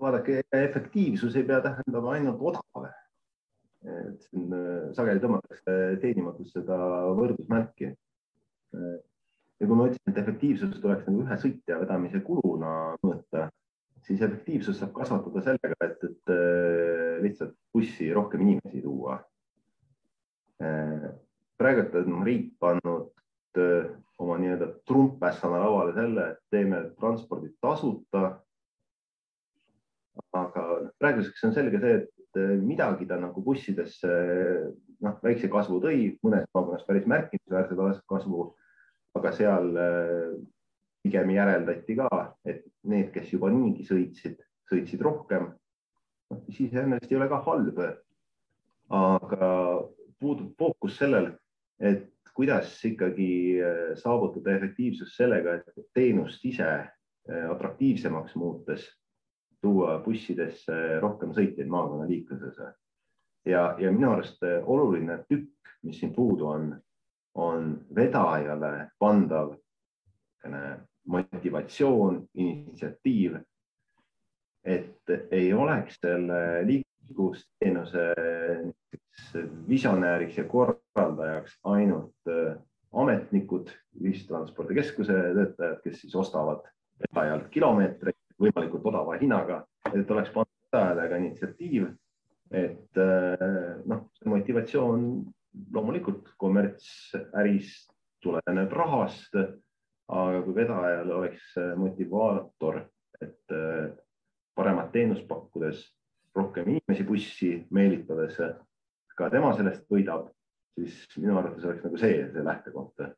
vaadake, 0.00 0.42
efektiivsus 0.52 1.36
ei 1.36 1.44
pea 1.44 1.60
tähendama 1.60 2.12
ainult 2.12 2.42
odav 2.52 2.88
et 3.86 4.26
siin 4.26 4.52
äh, 4.54 4.88
sageli 4.96 5.22
tõmmatakse 5.22 5.76
teenimatust 6.02 6.56
seda 6.56 6.78
võrdusmärki. 7.18 7.92
ja 9.58 9.66
kui 9.66 9.76
ma 9.76 9.86
ütlesin, 9.88 10.12
et 10.12 10.18
efektiivsust 10.22 10.80
tuleks 10.82 11.06
nagu 11.06 11.22
ühe 11.24 11.38
sõitja 11.40 11.78
vedamise 11.80 12.20
kuluna 12.26 12.72
mõõta, 13.04 13.48
siis 14.06 14.20
efektiivsust 14.22 14.82
saab 14.82 14.92
kasvatada 14.98 15.42
sellega, 15.46 15.78
et, 15.86 16.04
et 16.10 16.34
äh, 16.34 17.14
lihtsalt 17.24 17.56
bussi 17.74 18.10
rohkem 18.14 18.44
inimesi 18.46 18.82
tuua. 18.84 19.18
Äh, 21.58 21.64
praegu 21.64 21.98
on 21.98 22.24
riik 22.24 22.52
pannud 22.60 23.10
oma 24.18 24.36
nii-öelda 24.38 24.68
trumppässana 24.86 25.58
lauale 25.58 25.94
selle, 25.94 26.26
et 26.30 26.38
teeme 26.50 26.90
transpordi 27.00 27.50
tasuta. 27.60 28.40
aga 30.32 30.62
praeguseks 30.98 31.44
on 31.44 31.52
selge 31.54 31.78
see, 31.80 31.94
et 31.96 32.38
eh, 32.38 32.56
midagi 32.62 33.06
ta 33.06 33.16
nagu 33.16 33.42
bussidesse 33.42 34.08
noh, 35.00 35.14
väikse 35.22 35.48
kasvu 35.48 35.78
tõi, 35.82 36.18
mõnes 36.22 36.44
maakonnas 36.54 36.84
päris 36.86 37.06
märkimisväärse 37.06 38.02
kasvu, 38.10 38.48
aga 39.18 39.32
seal 39.32 39.70
eh, 39.78 40.34
pigem 41.02 41.30
järeldati 41.30 41.96
ka, 41.98 42.10
et 42.44 42.66
need, 42.82 43.10
kes 43.14 43.32
juba 43.32 43.50
niigi 43.54 43.86
sõitsid, 43.86 44.42
sõitsid 44.70 45.02
rohkem, 45.06 45.52
siis 46.46 46.68
iseenesest 46.68 47.14
ei 47.14 47.18
ole 47.18 47.30
ka 47.30 47.42
halb. 47.46 47.82
aga 48.88 49.48
puudub 50.18 50.54
fookus 50.58 50.98
sellel, 50.98 51.32
et 51.80 52.32
kuidas 52.34 52.84
ikkagi 52.84 53.58
eh, 53.60 53.96
saavutada 53.98 54.56
efektiivsust 54.56 55.16
sellega, 55.16 55.58
et 55.58 55.90
teenust 55.94 56.44
ise 56.44 56.70
atraktiivsemaks 57.28 58.36
muutes 58.40 58.86
tuua 59.60 59.98
bussidesse 60.00 60.76
rohkem 61.02 61.34
sõitjaid 61.36 61.68
maakonnaliikluses. 61.68 62.60
ja, 63.44 63.74
ja 63.78 63.92
minu 63.92 64.12
arust 64.12 64.42
oluline 64.64 65.18
tükk, 65.28 65.74
mis 65.82 65.98
siin 66.00 66.14
puudu 66.14 66.46
on, 66.46 66.70
on 67.34 67.74
vedajale 67.94 68.88
pandav 68.98 69.52
motivatsioon, 71.08 72.22
initsiatiiv, 72.34 73.38
et 74.64 75.12
ei 75.30 75.52
oleks 75.52 76.00
selle 76.00 76.40
liiklusteenuse 77.08 78.06
visionääriks 79.68 80.38
ja 80.38 80.44
korraldajaks 80.48 81.58
ainult 81.64 82.32
ametnikud, 82.92 83.70
ühistranspordikeskuse 84.00 85.12
töötajad, 85.12 85.80
kes 85.84 86.02
siis 86.02 86.14
ostavad 86.16 86.62
vedajalt 87.02 87.48
kilomeetreid 87.52 88.16
võimalikult 88.38 88.86
odava 88.88 89.18
hinnaga, 89.20 89.62
et 89.92 90.10
oleks 90.10 90.32
pandud 90.34 90.72
peale 90.72 91.08
ka 91.10 91.18
initsiatiiv, 91.20 91.88
et 92.54 93.00
äh, 93.02 93.78
noh, 93.88 94.08
see 94.18 94.30
motivatsioon 94.30 95.06
loomulikult 95.74 96.32
kommertsärist 96.40 97.92
tuleneb 98.22 98.72
rahast, 98.74 99.36
aga 100.08 100.42
kui 100.44 100.56
vedajal 100.56 101.12
oleks 101.18 101.54
motivaator, 101.76 102.82
et 103.20 103.54
äh, 103.54 103.88
paremat 104.56 104.92
teenust 104.94 105.26
pakkudes, 105.28 105.84
rohkem 106.36 106.68
inimesi 106.74 107.06
bussi 107.06 107.52
meelitades, 107.74 108.36
ka 109.18 109.30
tema 109.32 109.54
sellest 109.56 109.86
võidab, 109.90 110.28
siis 110.78 111.00
minu 111.16 111.38
arvates 111.38 111.64
oleks 111.66 111.86
nagu 111.86 111.98
see, 111.98 112.20
see 112.32 112.44
lähtekoht. 112.46 113.08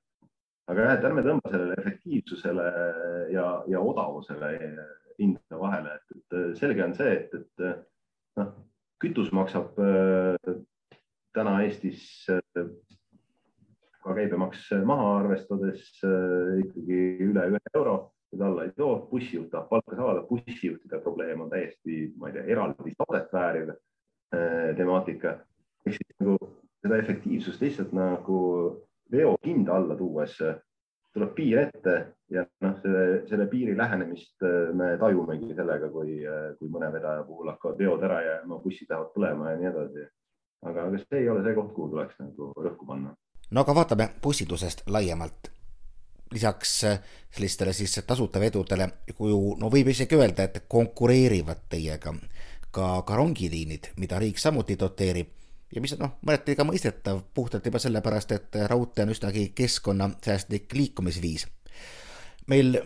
aga 0.71 0.87
jah, 0.87 0.97
et 0.97 1.05
ärme 1.09 1.23
tõmba 1.27 1.51
sellele 1.51 1.77
efektiivsusele 1.83 2.67
ja, 3.35 3.47
ja 3.69 3.81
odavusele 3.83 4.53
hindade 5.21 5.61
vahele, 5.61 5.97
et, 6.15 6.37
selge 6.59 6.85
on 6.85 6.95
see, 6.97 7.17
et, 7.17 7.35
et 7.35 7.65
noh, 8.41 8.53
kütus 9.01 9.33
maksab 9.35 9.79
äh, 9.81 10.55
täna 11.37 11.59
Eestis 11.65 12.03
äh, 12.33 12.65
ka 14.01 14.15
käibemaks 14.17 14.71
maha 14.89 15.11
arvestades 15.21 15.85
äh, 16.07 16.61
ikkagi 16.65 17.01
üle 17.29 17.47
ühe 17.53 17.63
euro, 17.75 17.97
seda 18.31 18.47
alla 18.47 18.65
ei 18.65 18.73
too, 18.77 19.07
bussijuht 19.11 19.51
tahab 19.51 19.69
palka 19.69 19.97
saada, 19.97 20.23
bussijuhtide 20.29 21.01
probleem 21.03 21.41
on 21.47 21.51
täiesti, 21.51 22.13
ma 22.19 22.31
ei 22.31 22.39
tea, 22.39 22.47
eraldi 22.55 22.95
saadet 22.97 23.33
vääriv 23.33 23.73
temaatika. 24.79 25.39
ehk 25.87 25.97
siis 25.97 26.19
nagu 26.21 26.37
seda 26.83 26.97
efektiivsust 27.03 27.61
lihtsalt 27.61 27.93
nagu 27.97 28.41
veo 29.13 29.37
hinda 29.47 29.75
alla 29.77 29.97
tuues 29.97 30.37
tuleb 31.15 31.33
piir 31.35 31.59
ette 31.65 31.95
ja 32.31 32.45
noh, 32.65 32.77
selle, 32.83 33.05
selle 33.29 33.47
piiri 33.51 33.77
lähenemist 33.79 34.45
äh, 34.47 34.71
me 34.77 34.93
tajumegi 35.01 35.55
sellega, 35.59 35.91
kui, 35.91 36.21
äh, 36.23 36.53
kui 36.59 36.71
mõne 36.71 36.91
vedaja 36.95 37.25
puhul 37.27 37.51
hakkavad 37.51 37.81
veod 37.83 38.05
ära 38.07 38.21
jääma, 38.27 38.61
bussid 38.63 38.91
lähevad 38.91 39.11
põlema 39.17 39.51
ja 39.51 39.61
nii 39.61 39.71
edasi. 39.73 40.07
aga, 40.67 40.87
aga 40.87 41.01
see 41.03 41.23
ei 41.23 41.31
ole 41.33 41.43
see 41.47 41.57
koht, 41.57 41.73
kuhu 41.75 41.89
tuleks 41.95 42.21
nagu 42.23 42.53
rõhku 42.57 42.87
panna. 42.87 43.15
no 43.51 43.65
aga 43.65 43.75
vaatame 43.81 44.11
bussindusest 44.23 44.87
laiemalt. 44.87 45.51
Lisaks 46.31 46.85
äh, 46.85 47.01
sellistele 47.31 47.73
siis 47.73 47.99
tasuta 48.07 48.41
vedudele, 48.41 48.89
kui 49.17 49.35
no 49.59 49.71
võib 49.73 49.91
isegi 49.91 50.19
öelda, 50.19 50.47
et 50.47 50.65
konkureerivad 50.69 51.67
teiega 51.69 52.15
ka, 52.71 53.03
ka 53.07 53.19
rongiliinid, 53.19 53.93
mida 53.97 54.19
riik 54.23 54.39
samuti 54.39 54.79
doteerib 54.79 55.37
ja 55.75 55.83
mis 55.83 55.95
on 55.95 56.05
noh, 56.05 56.15
mõneti 56.27 56.57
ka 56.59 56.67
mõistetav 56.67 57.23
puhtalt 57.35 57.67
juba 57.67 57.83
sellepärast, 57.83 58.33
et 58.35 58.63
raudtee 58.71 59.07
on 59.07 59.15
üsnagi 59.15 59.51
keskkonnasäästlik 59.55 60.73
liikumisviis. 60.75 61.47
meil 62.47 62.81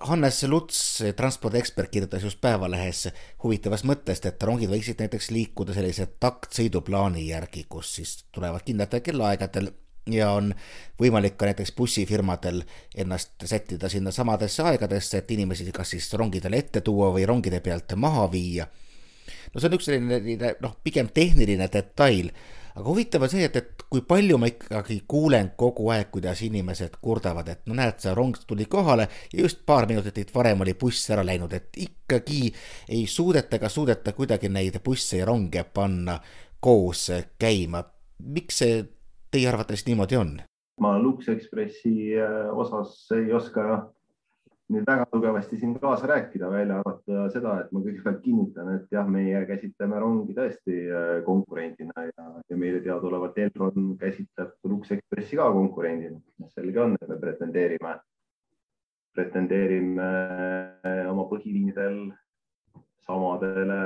Hannes 0.00 0.42
Luts, 0.42 1.02
transpordiekspert, 1.16 1.88
kirjutas 1.90 2.22
just 2.22 2.40
Päevalehes 2.40 3.08
huvitavast 3.42 3.86
mõttest, 3.88 4.26
et 4.28 4.42
rongid 4.42 4.68
võiksid 4.68 5.00
näiteks 5.00 5.30
liikuda 5.30 5.72
sellise 5.72 6.06
taktsõiduplaani 6.20 7.28
järgi, 7.30 7.64
kus 7.68 7.94
siis 7.96 8.18
tulevad 8.32 8.66
kindlatel 8.66 9.00
kellaaegadel 9.00 9.70
ja 10.10 10.30
on 10.36 10.54
võimalik 11.00 11.36
ka 11.36 11.50
näiteks 11.50 11.72
bussifirmadel 11.76 12.62
ennast 12.94 13.44
sättida 13.44 13.88
sinna 13.88 14.10
samadesse 14.10 14.62
aegadesse, 14.62 15.18
et 15.18 15.30
inimesi 15.30 15.72
kas 15.72 15.90
siis 15.96 16.12
rongidele 16.14 16.58
ette 16.62 16.80
tuua 16.80 17.10
või 17.14 17.26
rongide 17.26 17.60
pealt 17.60 17.96
maha 17.96 18.30
viia 18.32 18.68
no 19.52 19.60
see 19.60 19.70
on 19.70 19.78
üks 19.78 19.88
selline 19.88 20.52
noh, 20.62 20.76
pigem 20.84 21.08
tehniline 21.14 21.68
detail, 21.72 22.30
aga 22.76 22.84
huvitav 22.86 23.24
on 23.26 23.32
see, 23.32 23.46
et, 23.48 23.56
et 23.56 23.84
kui 23.90 24.02
palju 24.06 24.38
ma 24.40 24.50
ikkagi 24.50 24.98
kuulen 25.08 25.52
kogu 25.58 25.88
aeg, 25.94 26.10
kuidas 26.14 26.42
inimesed 26.46 26.98
kurdavad, 27.02 27.48
et 27.52 27.62
no 27.70 27.76
näed, 27.78 28.00
sa 28.02 28.14
rong 28.16 28.36
tuli 28.48 28.66
kohale 28.70 29.08
ja 29.32 29.42
just 29.42 29.64
paar 29.66 29.88
minutit 29.88 30.32
varem 30.34 30.64
oli 30.64 30.76
buss 30.78 31.10
ära 31.14 31.24
läinud, 31.26 31.54
et 31.56 31.80
ikkagi 31.86 32.50
ei 32.88 33.06
suudeta 33.10 33.60
ega 33.60 33.70
suudeta 33.72 34.12
kuidagi 34.16 34.50
neid 34.52 34.80
busse 34.84 35.22
ja 35.22 35.28
ronge 35.28 35.64
panna 35.64 36.18
koos 36.60 37.08
käima. 37.38 37.84
miks 38.18 38.58
see 38.62 38.84
teie 39.30 39.48
arvates 39.48 39.86
niimoodi 39.86 40.16
on? 40.16 40.36
ma 40.80 40.96
Lux 41.00 41.28
Expressi 41.32 42.14
äh, 42.20 42.50
osas 42.52 42.98
ei 43.16 43.32
oska 43.32 43.92
nüüd 44.72 44.86
väga 44.88 45.06
tugevasti 45.12 45.58
siin 45.60 45.76
kaasa 45.78 46.08
rääkida, 46.10 46.48
välja 46.50 46.80
arvata 46.80 47.26
seda, 47.30 47.52
et 47.62 47.70
ma 47.72 47.82
kõigepealt 47.84 48.18
kinnitan, 48.24 48.72
et 48.74 48.90
jah, 48.94 49.06
meie 49.10 49.44
käsitleme 49.46 50.00
rongi 50.02 50.34
tõesti 50.34 50.78
äh, 50.90 51.12
konkurendina 51.26 52.06
ja, 52.08 52.26
ja 52.50 52.58
meile 52.58 52.80
teadaolevalt 52.82 53.38
Elron 53.44 53.94
käsitleb 54.00 54.56
Lux 54.66 54.90
Expressi 54.96 55.38
ka 55.38 55.46
konkurendina. 55.54 56.18
selge 56.54 56.82
on, 56.82 56.96
et 56.98 57.08
me 57.08 57.18
pretendeerime, 57.22 57.94
pretendeerime 59.14 60.10
äh, 60.82 61.02
oma 61.12 61.28
põhiliinidel 61.30 62.00
samadele, 63.06 63.80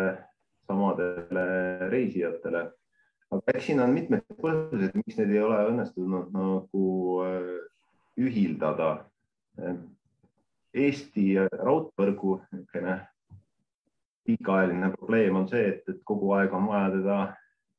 samadele 0.64 1.46
reisijatele. 1.92 2.70
Aga 3.30 3.54
eks 3.54 3.68
siin 3.68 3.80
on 3.84 3.94
mitmed 3.94 4.24
põhjused, 4.40 4.96
miks 4.98 5.18
neid 5.18 5.30
ei 5.34 5.42
ole 5.44 5.60
õnnestunud 5.70 6.32
nagu 6.34 6.86
äh, 7.26 7.54
ühildada 8.20 8.90
Eesti 10.70 11.24
raudvõrgu 11.38 12.36
niisugune 12.52 13.00
pikaajaline 14.26 14.90
probleem 14.94 15.38
on 15.40 15.48
see, 15.50 15.62
et, 15.72 15.88
et 15.90 16.02
kogu 16.06 16.30
aeg 16.36 16.52
on 16.54 16.68
vaja 16.70 16.90
teda, 16.94 17.16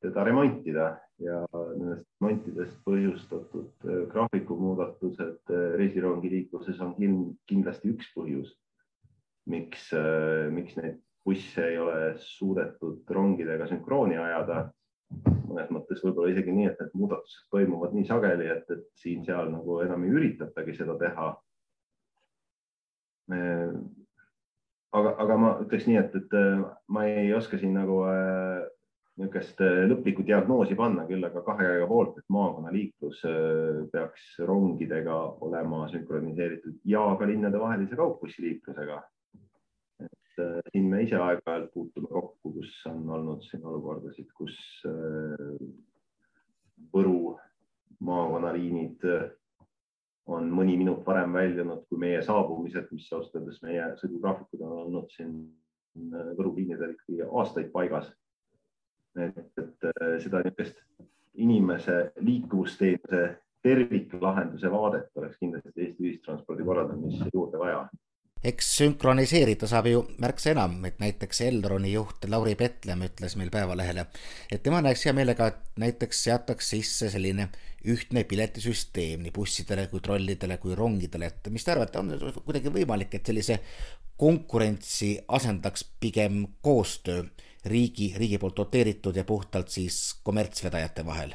teda 0.04 0.24
remontida 0.28 0.88
ja 1.22 1.38
nendest 1.52 2.06
remontidest 2.18 2.76
põhjustatud 2.86 3.86
äh, 3.86 4.02
graafikumuudatused 4.12 5.52
äh, 5.54 5.64
reisirongiliikluses 5.78 6.80
on 6.84 6.94
kindlasti 7.48 7.92
üks 7.94 8.10
põhjus, 8.16 8.52
miks, 9.50 9.88
äh, 9.96 10.50
miks 10.54 10.76
neid 10.78 11.00
busse 11.22 11.64
ei 11.70 11.78
ole 11.78 12.14
suudetud 12.18 13.10
rongidega 13.14 13.68
sünkrooni 13.70 14.18
ajada. 14.18 14.64
Mõnes 15.48 15.70
mõttes 15.74 16.00
võib-olla 16.04 16.32
isegi 16.32 16.52
nii, 16.56 16.68
et 16.70 16.80
need 16.80 16.92
muudatused 16.96 17.48
toimuvad 17.52 17.94
nii 17.96 18.06
sageli, 18.08 18.50
et, 18.54 18.68
et 18.72 18.84
siin-seal 19.02 19.50
nagu 19.52 19.80
enam 19.84 20.04
ei 20.06 20.14
üritatagi 20.20 20.76
seda 20.78 20.96
teha 21.00 21.32
Äh, 23.30 23.72
aga, 24.92 25.14
aga 25.24 25.38
ma 25.40 25.50
ütleks 25.62 25.88
nii, 25.88 25.98
et, 26.00 26.14
et 26.18 26.36
äh, 26.36 26.62
ma 26.92 27.06
ei 27.08 27.32
oska 27.36 27.58
siin 27.60 27.76
nagu 27.78 28.02
äh, 28.08 28.62
niisugust 29.20 29.60
lõplikku 29.90 30.24
diagnoosi 30.26 30.74
panna, 30.76 31.04
küll 31.06 31.24
aga 31.28 31.42
kahe 31.46 31.66
käega 31.68 31.86
poolt, 31.86 32.16
et 32.18 32.32
maakonnaliiklus 32.32 33.20
peaks 33.92 34.30
rongidega 34.48 35.18
olema 35.44 35.84
sünkroniseeritud 35.92 36.78
ja 36.88 37.02
ka 37.20 37.28
linnadevahelise 37.28 37.98
kaugbussiliiklusega. 37.98 39.02
Et 40.38 40.72
siin 40.72 40.88
me 40.90 41.02
ise 41.04 41.18
aeg-ajalt 41.20 41.72
puutume 41.74 42.08
kokku, 42.08 42.52
kus 42.56 42.74
on 42.90 43.04
olnud 43.18 43.44
siin 43.48 43.64
olukordasid, 43.68 44.30
kus 44.36 44.56
Võru 46.92 47.36
maakonnaliinid 48.02 49.04
on 50.26 50.50
mõni 50.54 50.76
minut 50.78 51.02
varem 51.06 51.34
väljunud 51.34 51.84
kui 51.88 51.98
meie 51.98 52.22
saabumised, 52.22 52.88
mis 52.94 53.08
ausalt 53.12 53.38
öeldes 53.40 53.60
meie 53.64 53.88
sõidugraafikud 54.00 54.62
on 54.66 54.74
olnud 54.84 55.10
siin 55.14 55.32
äh, 56.14 56.32
Võru 56.38 56.54
liinidel 56.56 56.94
ikkagi 56.94 57.22
aastaid 57.26 57.72
paigas. 57.74 58.12
et, 59.18 59.38
et 59.58 59.88
äh, 59.90 60.14
seda 60.24 60.40
niisugust 60.44 60.78
inimese 61.34 62.12
liikuvusteenuse 62.20 63.22
terviklahenduse 63.62 64.70
vaadet 64.70 65.10
oleks 65.16 65.36
kindlasti 65.40 65.72
Eesti 65.76 66.06
ühistranspordi 66.08 66.64
korraldamisse 66.64 67.28
juurde 67.34 67.58
vaja 67.58 67.84
eks 68.42 68.68
sünkroniseerida 68.76 69.68
saab 69.70 69.86
ju 69.86 70.00
märksa 70.22 70.50
enam, 70.50 70.80
et 70.88 70.98
näiteks 71.02 71.44
Elroni 71.46 71.92
juht 71.92 72.26
Lauri 72.30 72.56
Petlem 72.58 73.04
ütles 73.06 73.36
meil 73.38 73.52
Päevalehele, 73.54 74.06
et 74.50 74.62
tema 74.64 74.80
näeks 74.82 75.04
hea 75.06 75.14
meelega, 75.14 75.46
et 75.52 75.82
näiteks 75.82 76.24
seataks 76.26 76.72
sisse 76.74 77.10
selline 77.12 77.48
ühtne 77.92 78.24
piletisüsteem 78.28 79.22
nii 79.22 79.34
bussidele 79.34 79.86
kui 79.90 80.02
trollidele 80.02 80.58
kui 80.62 80.74
rongidele, 80.78 81.30
et 81.30 81.52
mis 81.54 81.64
te 81.64 81.74
arvate, 81.74 82.02
on 82.02 82.42
kuidagi 82.42 82.74
võimalik, 82.74 83.14
et 83.14 83.30
sellise 83.30 83.60
konkurentsi 84.18 85.14
asendaks 85.38 85.86
pigem 86.02 86.42
koostöö 86.62 87.22
riigi, 87.70 88.12
riigi 88.18 88.38
poolt 88.42 88.58
doteeritud 88.58 89.16
ja 89.16 89.24
puhtalt 89.24 89.70
siis 89.70 90.18
kommertsvedajate 90.26 91.06
vahel? 91.06 91.34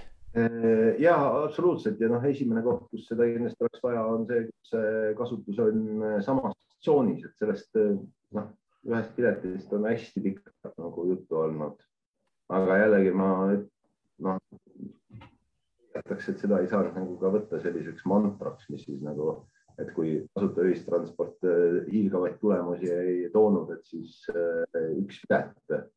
ja 1.01 1.15
absoluutselt 1.17 2.01
ja 2.03 2.12
noh, 2.12 2.21
esimene 2.29 2.62
koht, 2.62 2.84
kus 2.91 3.08
seda 3.10 3.25
kindlasti 3.25 3.63
oleks 3.63 3.82
vaja, 3.82 4.03
on 4.05 4.27
see, 4.29 4.43
kus 4.51 4.75
kasutus 5.17 5.62
on 5.63 6.03
samast 6.21 6.60
tsoonis, 6.88 7.28
et 7.28 7.43
sellest 7.43 7.76
noh, 7.78 8.50
ühest 8.88 9.12
piletist 9.17 9.73
on 9.76 9.89
hästi 9.91 10.23
pikalt 10.23 10.80
nagu 10.80 11.08
juttu 11.12 11.43
olnud. 11.43 11.84
aga 12.47 12.78
jällegi 12.80 13.12
ma 13.12 13.30
noh, 14.23 14.39
jätaks, 15.97 16.30
et 16.32 16.41
seda 16.41 16.62
ei 16.62 16.69
saa 16.71 16.86
nagu 16.88 17.17
ka 17.21 17.32
võtta 17.34 17.60
selliseks 17.62 18.06
mantraks, 18.10 18.67
mis 18.71 18.86
siis 18.88 19.04
nagu, 19.06 19.41
et 19.82 19.91
kui 19.95 20.17
tasuta 20.34 20.65
ühistransport 20.65 21.45
äh, 21.47 21.80
hiilgavaid 21.91 22.39
tulemusi 22.41 22.89
ei 22.93 23.30
toonud, 23.34 23.71
et 23.76 23.86
siis 23.86 24.19
äh, 24.34 24.91
üks 25.04 25.21
pilet 25.26 25.76
äh, 25.76 25.88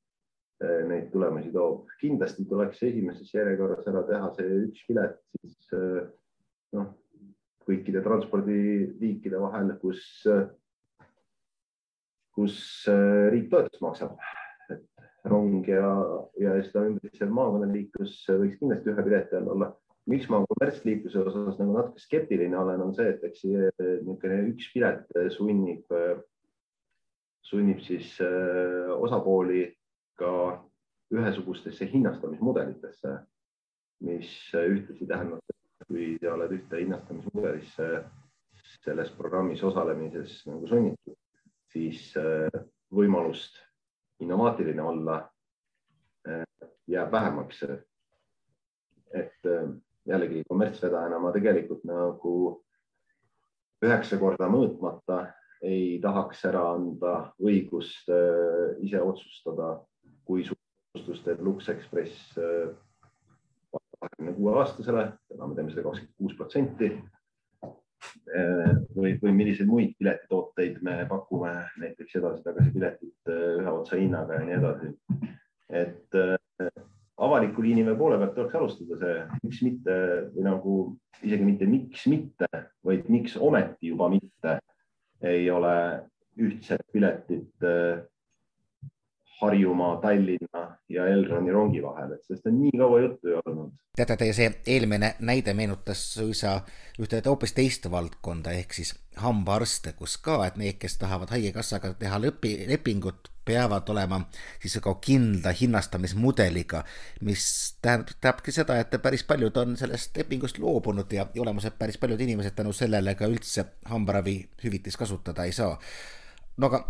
neid 0.89 1.09
tulemusi 1.15 1.53
toob. 1.55 1.89
kindlasti 2.01 2.45
tuleks 2.49 2.83
esimeses 2.85 3.33
järjekorras 3.33 3.87
ära 3.89 4.03
teha 4.09 4.33
see 4.37 4.65
üks 4.67 4.83
pilet 4.89 5.21
siis 5.41 5.71
noh, 6.77 6.91
kõikide 7.65 8.03
transpordiliikide 8.05 9.41
vahel, 9.41 9.73
kus 9.81 10.03
kus 12.37 12.57
äh, 12.91 13.29
riik 13.33 13.51
toetust 13.51 13.83
maksab. 13.85 14.17
et 14.71 15.29
rong 15.29 15.67
ja, 15.69 15.91
ja 16.41 16.57
seda 16.65 16.87
ümbritsev 16.89 17.33
maakonnaliiklus 17.35 18.23
võiks 18.31 18.59
kindlasti 18.61 18.93
ühe 18.93 19.07
pileti 19.07 19.39
all 19.39 19.51
olla. 19.57 19.71
miks 20.11 20.31
ma 20.33 20.41
kommertsliikluse 20.49 21.21
osas 21.23 21.59
nagu 21.61 21.77
natuke 21.77 22.03
skeptiline 22.03 22.57
olen, 22.59 22.81
on 22.87 22.95
see, 22.97 23.11
et 23.13 23.25
eks 23.29 23.45
niisugune 23.47 24.41
üks 24.51 24.71
pilet 24.73 25.19
sunnib, 25.37 25.93
sunnib 27.47 27.83
siis 27.85 28.17
äh, 28.25 28.89
osapooli 28.97 29.67
ka 30.19 30.33
ühesugustesse 31.11 31.89
hinnastamismudelitesse, 31.91 33.15
mis 34.07 34.31
ühtlasi 34.55 35.07
tähendab, 35.11 35.43
et 35.51 35.87
kui 35.89 36.13
sa 36.23 36.35
oled 36.37 36.55
ühte 36.55 36.81
hinnastamismudelisse 36.85 37.89
selles 38.85 39.11
programmis 39.19 39.63
osalemises 39.67 40.41
nagu 40.49 40.69
sunnitud, 40.71 41.17
siis 41.73 42.11
äh, 42.19 42.49
võimalust 42.95 43.59
innovaatiline 44.21 44.83
olla 44.83 45.17
äh, 46.29 46.45
jääb 46.87 47.13
vähemaks. 47.13 47.63
et 49.15 49.47
äh, 49.47 49.69
jällegi 50.07 50.43
kommertsvedajana 50.49 51.19
ma 51.19 51.33
tegelikult 51.33 51.85
nagu 51.85 52.35
üheksa 53.85 54.19
korda 54.19 54.49
mõõtmata 54.49 55.33
ei 55.63 55.99
tahaks 56.03 56.45
ära 56.49 56.63
anda 56.75 57.33
õigust 57.43 58.09
ise 58.81 59.01
otsustada, 59.03 59.75
kui 60.25 60.45
soodustust 60.45 61.25
teeb 61.25 61.43
Lux 61.45 61.69
Express 61.69 62.33
kahekümne 64.01 64.33
kuue 64.37 64.55
aastasele, 64.57 65.05
täna 65.29 65.49
me 65.49 65.55
teeme 65.59 65.73
seda 65.73 65.85
kakskümmend 65.85 66.17
kuus 66.17 66.37
protsenti 66.39 66.91
või, 68.97 69.17
või 69.23 69.33
milliseid 69.35 69.69
muid 69.69 69.95
piletitooteid 69.99 70.81
me 70.87 71.01
pakume, 71.11 71.53
näiteks 71.83 72.17
edasi-tagasi 72.21 72.73
piletid 72.75 73.33
äh, 73.33 73.43
ühe 73.61 73.75
otsa 73.75 73.99
hinnaga 74.01 74.39
ja 74.39 74.47
nii 74.47 74.57
edasi. 74.59 74.93
et 75.71 76.19
äh, 76.19 76.71
avaliku 77.21 77.63
liinivee 77.63 77.97
poole 77.99 78.19
pealt 78.19 78.35
tuleks 78.35 78.59
alustada 78.59 78.99
see, 79.01 79.17
miks 79.45 79.63
mitte 79.67 79.97
või 80.35 80.47
nagu 80.47 80.77
isegi 81.23 81.47
mitte 81.47 81.69
miks 81.69 82.07
mitte, 82.11 82.49
vaid 82.87 83.11
miks 83.13 83.37
ometi 83.37 83.93
juba 83.93 84.09
mitte 84.13 84.59
ei 85.21 85.51
ole 85.53 85.75
ühtset 86.41 86.87
piletit 86.93 87.69
Harjumaa, 89.41 89.97
Tallinna 90.03 90.63
ja 90.89 91.07
Elroni 91.07 91.53
rongi 91.53 91.83
vahel, 91.83 92.13
et 92.13 92.25
sellest 92.25 92.47
on 92.51 92.59
nii 92.61 92.73
kaua 92.79 93.01
juttu 93.01 93.29
ju 93.29 93.41
olnud. 93.45 93.73
teate, 93.97 94.17
teie 94.17 94.33
see 94.37 94.51
eelmine 94.75 95.15
näide 95.19 95.55
meenutas 95.55 96.03
suisa 96.15 96.61
ühte 97.01 97.23
hoopis 97.27 97.53
teist 97.57 97.91
valdkonda 97.91 98.53
ehk 98.57 98.77
siis 98.77 98.95
hambaarste, 99.21 99.93
kus 99.99 100.17
ka, 100.23 100.39
et 100.47 100.57
need, 100.61 100.79
kes 100.81 100.99
tahavad 101.01 101.33
Haigekassaga 101.33 101.95
teha 101.99 102.21
lõpi, 102.23 102.55
lepingut, 102.69 103.31
peavad 103.45 103.89
olema 103.91 104.21
siis 104.61 104.77
ka 104.85 104.95
kindla 105.03 105.53
hinnastamismudeliga, 105.57 106.85
mis 107.27 107.45
tähendab, 107.83 108.15
tähendabki 108.21 108.55
seda, 108.55 108.79
et 108.81 108.95
päris 109.03 109.25
paljud 109.27 109.57
on 109.57 109.77
sellest 109.81 110.17
lepingust 110.17 110.61
loobunud 110.63 111.13
ja 111.13 111.27
olemas, 111.41 111.67
et 111.67 111.79
päris 111.79 111.99
paljud 111.99 112.21
inimesed 112.21 112.55
tänu 112.57 112.73
sellele 112.77 113.17
ka 113.19 113.29
üldse 113.31 113.67
hambaravi 113.91 114.37
hüvitist 114.65 115.01
kasutada 115.01 115.49
ei 115.49 115.57
saa. 115.57 115.79
no 116.57 116.67
aga 116.67 116.85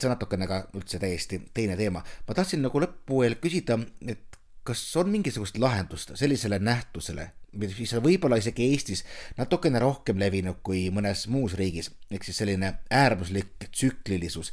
see 0.00 0.10
natukene 0.10 0.48
ka 0.48 0.62
üldse 0.76 0.98
täiesti 1.02 1.40
teine 1.54 1.76
teema. 1.76 2.02
ma 2.28 2.34
tahtsin 2.34 2.62
nagu 2.64 2.80
lõppu 2.80 3.22
veel 3.22 3.36
küsida, 3.42 3.78
et 4.06 4.38
kas 4.66 4.82
on 4.96 5.10
mingisugust 5.10 5.58
lahendust 5.58 6.14
sellisele 6.18 6.58
nähtusele, 6.62 7.28
mis 7.58 7.92
on 7.96 8.04
võib-olla 8.04 8.38
isegi 8.40 8.70
Eestis 8.72 9.04
natukene 9.36 9.80
rohkem 9.82 10.20
levinud 10.22 10.62
kui 10.64 10.86
mõnes 10.94 11.26
muus 11.28 11.56
riigis, 11.58 11.90
ehk 12.10 12.24
siis 12.24 12.38
selline 12.42 12.74
äärmuslik 12.90 13.68
tsüklilisus. 13.70 14.52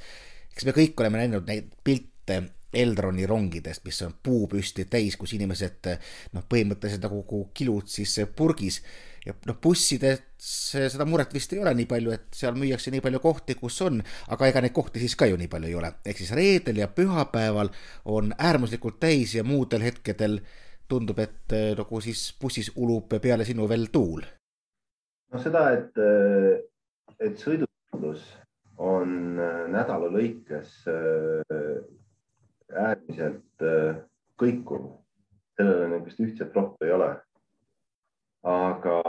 eks 0.54 0.66
me 0.66 0.76
kõik 0.76 1.00
oleme 1.00 1.22
näinud 1.24 1.48
neid 1.48 1.70
pilte 1.84 2.42
Eldroni 2.74 3.26
rongidest, 3.26 3.82
mis 3.86 4.02
on 4.06 4.14
puupüsti 4.24 4.86
täis, 4.86 5.16
kus 5.18 5.34
inimesed 5.34 5.88
noh, 6.34 6.44
põhimõtteliselt 6.46 7.08
nagu 7.08 7.48
kilud 7.58 7.90
siis 7.90 8.20
purgis 8.36 8.82
ja 9.26 9.34
noh, 9.48 9.58
bussides 9.62 10.22
seda 10.40 11.06
muret 11.08 11.34
vist 11.36 11.54
ei 11.54 11.62
ole 11.62 11.74
nii 11.76 11.88
palju, 11.90 12.14
et 12.16 12.28
seal 12.36 12.58
müüakse 12.60 12.92
nii 12.94 13.04
palju 13.04 13.22
kohti, 13.24 13.56
kus 13.60 13.80
on, 13.86 14.00
aga 14.34 14.50
ega 14.50 14.64
neid 14.64 14.76
kohti 14.76 15.02
siis 15.02 15.16
ka 15.20 15.28
ju 15.30 15.38
nii 15.40 15.50
palju 15.52 15.70
ei 15.70 15.76
ole. 15.76 15.92
ehk 16.06 16.22
siis 16.22 16.32
reedel 16.38 16.82
ja 16.84 16.88
pühapäeval 16.88 17.72
on 18.06 18.34
äärmuslikult 18.38 19.00
täis 19.00 19.36
ja 19.36 19.44
muudel 19.44 19.84
hetkedel 19.84 20.40
tundub, 20.90 21.20
et 21.20 21.54
eh, 21.54 21.72
nagu 21.78 22.02
siis 22.02 22.30
bussis 22.42 22.72
ulub 22.76 23.14
peale 23.22 23.46
sinu 23.46 23.68
veel 23.70 23.90
tuul. 23.94 24.24
no 25.34 25.44
seda, 25.44 25.70
et, 25.78 25.98
eh, 25.98 26.64
et 27.20 27.38
sõidundus 27.38 28.26
on 28.80 29.38
eh, 29.38 29.66
nädala 29.76 30.10
lõikes 30.14 30.80
äärmiselt 32.76 33.66
kõikuv, 34.40 34.86
sellele 35.58 35.90
niisugust 35.92 36.22
ühtset 36.26 36.56
rohtu 36.56 36.88
ei 36.88 36.94
ole. 36.96 37.10
Aga 38.50 39.00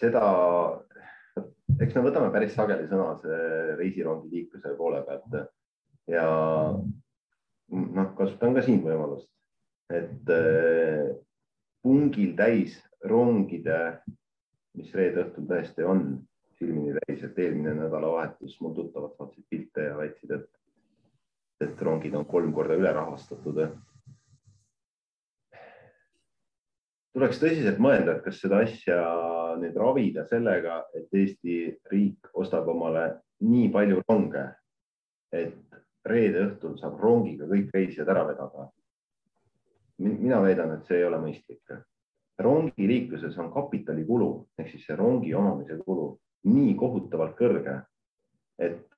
seda, 0.00 0.22
eks 1.80 1.96
me 1.96 2.04
võtame 2.06 2.30
päris 2.34 2.54
sageli 2.56 2.88
sõna 2.90 3.16
see 3.22 3.74
reisirongi 3.80 4.32
liikluse 4.32 4.72
poole 4.78 5.02
pealt. 5.06 5.36
Ja 6.10 6.24
noh, 7.72 8.08
kasutan 8.18 8.56
ka 8.56 8.64
siin 8.64 8.82
võimalust, 8.84 9.30
et 9.92 10.32
eh, 10.34 11.12
pungil 11.84 12.34
täis 12.38 12.74
rongide, 13.08 13.78
mis 14.78 14.92
reede 14.96 15.26
õhtul 15.26 15.46
tõesti 15.50 15.86
on 15.86 16.04
silmini 16.58 16.96
täis, 17.00 17.22
et 17.26 17.38
eelmine 17.42 17.74
nädalavahetus 17.76 18.58
mul 18.62 18.74
tuttavad 18.76 19.14
saatsid 19.18 19.46
pilte 19.50 19.88
ja 19.88 19.96
väitsid, 19.98 20.34
et, 20.38 20.48
et 21.62 21.82
rongid 21.82 22.14
on 22.18 22.24
kolm 22.28 22.52
korda 22.52 22.76
ülerahastatud 22.78 23.58
tuleks 27.12 27.40
tõsiselt 27.40 27.80
mõelda, 27.82 28.16
et 28.16 28.24
kas 28.24 28.40
seda 28.40 28.62
asja 28.64 28.98
nüüd 29.60 29.76
ravida 29.78 30.24
sellega, 30.28 30.82
et 30.96 31.12
Eesti 31.12 31.56
riik 31.92 32.30
ostab 32.40 32.68
omale 32.72 33.08
nii 33.44 33.68
palju 33.74 34.00
ronge, 34.06 34.46
et 35.32 35.80
reede 36.08 36.46
õhtul 36.46 36.78
saab 36.80 37.00
rongiga 37.02 37.48
kõik 37.50 37.72
reisijad 37.74 38.08
ära 38.08 38.24
vedada. 38.30 38.70
mina 39.98 40.40
väidan, 40.42 40.72
et 40.72 40.86
see 40.86 40.96
ei 40.98 41.04
ole 41.04 41.18
mõistlik. 41.18 41.62
rongiliikluses 42.38 43.38
on 43.38 43.52
kapitalikulu 43.52 44.48
ehk 44.58 44.70
siis 44.70 44.86
see 44.86 44.96
rongi 44.96 45.34
omamise 45.34 45.76
kulu 45.84 46.18
nii 46.44 46.74
kohutavalt 46.74 47.36
kõrge, 47.36 47.82
et 48.58 48.88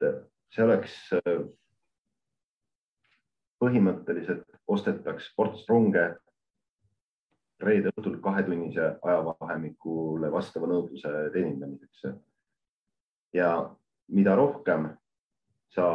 see 0.54 0.62
oleks 0.62 1.10
põhimõtteliselt 3.64 4.44
ostetaks 4.68 5.30
ports 5.36 5.64
ronge 5.68 6.04
reede 7.64 7.92
õhtul 7.94 8.18
kahetunnise 8.22 8.94
ajavahemikule 9.02 10.30
vastava 10.32 10.68
nõudluse 10.68 11.12
teenindamiseks. 11.32 12.04
ja 13.34 13.48
mida 14.08 14.34
rohkem 14.36 14.90
sa 15.74 15.86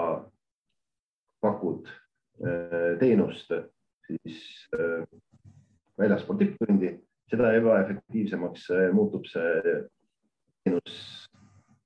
pakud 1.41 1.88
äh, 1.88 2.97
teenust 2.99 3.51
siis 4.08 4.39
äh, 4.75 5.05
väljaspool 5.99 6.39
tipptundi, 6.41 6.95
seda 7.29 7.53
ebaefektiivsemaks 7.60 8.69
äh, 8.75 8.89
muutub 8.95 9.27
see 9.29 9.75
teenus 10.63 10.97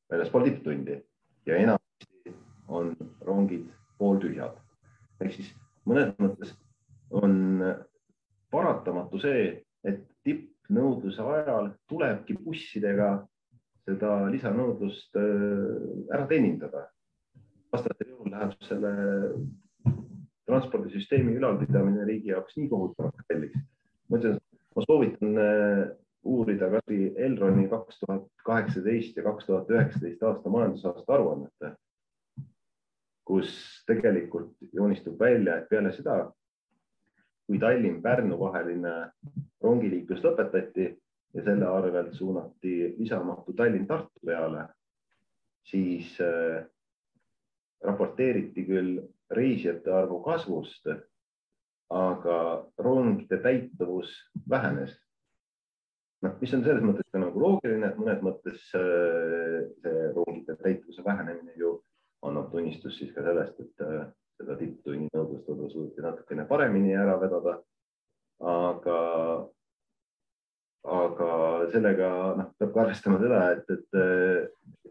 väljaspool 0.09 0.47
tipptundi 0.47 0.97
ja 1.45 1.59
enamasti 1.59 2.33
on 2.67 2.95
rongid 3.21 3.67
pooltühjad. 3.97 4.57
ehk 5.21 5.33
siis 5.33 5.53
mõnes 5.89 6.13
mõttes 6.21 6.53
on 7.13 7.61
paratamatu 8.53 9.19
see, 9.21 9.45
et 9.83 10.01
tippnõudluse 10.25 11.21
ajal 11.21 11.71
tulebki 11.91 12.37
bussidega 12.39 13.15
seda 13.83 14.13
lisanõudlust 14.31 15.17
äh, 15.19 16.13
ära 16.15 16.27
teenindada. 16.29 16.87
vastasel 17.73 18.11
juhul 18.11 18.29
läheb 18.29 18.51
selle 18.67 18.91
transpordisüsteemi 20.45 21.33
ülalpidamine 21.39 22.05
riigi 22.05 22.29
jaoks 22.29 22.57
nii 22.57 22.69
kohutavalt 22.69 23.23
kalliks. 23.27 23.59
ma 24.09 24.19
ütlen, 24.19 24.39
ma 24.75 24.85
soovitan 24.87 25.39
äh, 25.41 25.83
uurida 26.23 26.69
kasvõi 26.71 27.13
Elroni 27.27 27.67
kaks 27.71 27.99
tuhat 28.03 28.27
kaheksateist 28.47 29.17
ja 29.17 29.23
kaks 29.25 29.49
tuhat 29.49 29.71
üheksateist 29.73 30.23
aasta 30.23 30.53
majandusaasta 30.53 31.17
aruannet, 31.17 31.73
kus 33.25 33.51
tegelikult 33.87 34.57
joonistub 34.73 35.19
välja, 35.19 35.57
et 35.57 35.69
peale 35.69 35.91
seda, 35.95 36.17
kui 37.47 37.59
Tallinn-Pärnu 37.59 38.37
vaheline 38.39 38.93
rongiliiklus 39.63 40.23
lõpetati 40.23 40.89
ja 41.33 41.43
selle 41.43 41.67
arvelt 41.67 42.13
suunati 42.17 42.93
lisamahtu 42.97 43.55
Tallinn-Tartu 43.57 44.25
peale, 44.25 44.67
siis 45.67 46.13
äh, 46.21 46.63
raporteeriti 47.83 48.65
küll 48.67 48.99
reisijate 49.33 49.91
arvu 49.91 50.19
kasvust, 50.23 50.87
aga 51.93 52.37
rongide 52.79 53.39
täituvus 53.43 54.11
vähenes. 54.49 54.99
noh, 56.23 56.35
mis 56.39 56.53
on 56.55 56.61
selles 56.63 56.83
mõttes 56.83 57.07
ka 57.11 57.19
nagu 57.19 57.39
loogiline, 57.39 57.87
et 57.87 57.97
mõnes 57.99 58.21
mõttes 58.23 58.69
äh, 58.79 59.63
see 59.83 60.05
rongide 60.15 60.55
täituvuse 60.61 61.03
vähenemine 61.03 61.55
ju 61.59 61.73
annab 62.27 62.51
tunnistust 62.51 62.99
siis 62.99 63.11
ka 63.15 63.23
sellest, 63.25 63.59
et 63.59 63.83
äh, 63.83 64.05
seda 64.39 64.55
tipptunni 64.59 65.09
nõudlust 65.13 65.49
võib-olla 65.49 65.71
suudeti 65.71 66.05
natukene 66.05 66.45
paremini 66.49 66.95
ära 66.97 67.17
vedada. 67.21 67.59
aga, 68.43 68.95
aga 70.93 71.27
sellega 71.71 72.07
noh, 72.39 72.47
peab 72.59 72.71
ka 72.73 72.81
arvestama 72.83 73.19
seda, 73.21 73.43
et, 73.53 73.69
et, 73.71 73.99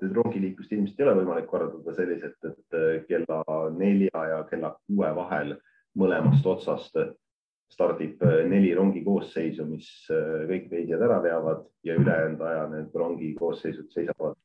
et 0.01 0.15
rongiliiklust 0.17 0.73
ilmselt 0.73 1.01
ei 1.01 1.07
ole 1.07 1.17
võimalik 1.19 1.51
korraldada 1.51 1.97
selliselt, 1.97 2.39
et 2.49 2.79
kella 3.11 3.43
nelja 3.77 4.23
ja 4.31 4.39
kella 4.49 4.73
kuue 4.79 5.11
vahel 5.19 5.57
mõlemast 5.99 6.47
otsast 6.49 6.97
stardib 7.73 8.23
neli 8.49 8.73
rongi 8.77 9.03
koosseisu, 9.05 9.67
mis 9.69 9.91
kõik 10.09 10.71
reisijad 10.73 11.03
ära 11.09 11.19
veavad 11.25 11.67
ja 11.85 11.97
ülejäänud 11.99 12.41
aja 12.47 12.67
need 12.73 12.97
rongi 12.97 13.33
koosseisud 13.37 13.89
seisavad, 13.93 14.39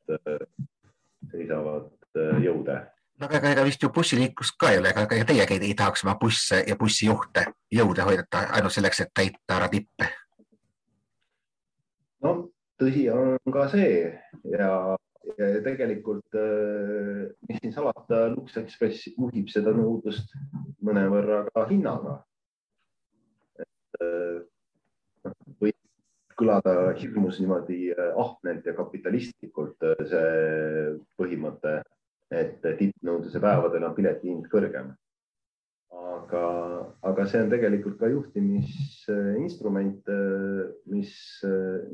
seisavad 1.32 1.97
jõude 2.44 2.78
no 3.18 3.26
aga 3.26 3.52
ega 3.52 3.64
vist 3.66 3.82
ju 3.82 3.90
bussiliiklust 3.94 4.56
ka 4.60 4.72
ei 4.72 4.80
ole, 4.80 4.92
ega 4.92 5.06
teiegi 5.26 5.56
ei, 5.56 5.64
ei 5.70 5.74
tahaks 5.78 6.04
oma 6.06 6.14
busse 6.20 6.62
ja 6.66 6.76
bussijuhte 6.78 7.48
jõude 7.74 8.06
hoidata 8.06 8.46
ainult 8.58 8.74
selleks, 8.74 9.02
et 9.04 9.12
täita 9.14 9.58
ära 9.58 9.68
tippe? 9.72 10.10
no 12.24 12.34
tõsi 12.78 13.08
on 13.14 13.36
ka 13.54 13.66
see 13.72 13.90
ja, 14.52 14.70
ja 15.38 15.50
tegelikult 15.66 16.38
äh, 16.38 17.26
mis 17.48 17.60
siin 17.62 17.74
salata, 17.74 18.28
Lux 18.34 18.56
Express 18.60 19.10
juhib 19.10 19.50
seda 19.52 19.74
nõudlust 19.74 20.34
mõnevõrra 20.84 21.44
ka 21.50 21.66
hinnaga. 21.70 22.20
et 23.58 24.02
äh, 24.06 24.40
võib 25.58 25.76
kõlada 26.38 26.94
hirmus 27.00 27.42
niimoodi 27.42 27.90
äh, 27.90 28.10
ahnelt 28.14 28.66
ja 28.66 28.78
kapitalistlikult 28.78 29.88
see 30.06 30.98
põhimõte 31.18 31.80
et 32.34 32.60
tippnõudluse 32.62 33.40
päevadel 33.40 33.84
on 33.88 33.94
pileti 33.96 34.28
hind 34.30 34.48
kõrgem. 34.52 34.94
aga, 35.98 36.42
aga 37.08 37.24
see 37.26 37.40
on 37.40 37.50
tegelikult 37.50 37.96
ka 38.00 38.08
juhtimisinstrument, 38.12 40.10
mis, 40.92 41.12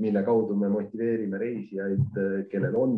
mille 0.03 0.23
kaudu 0.27 0.57
me 0.59 0.68
motiveerime 0.73 1.38
reisijaid, 1.38 2.18
kellel 2.51 2.75
on 2.79 2.97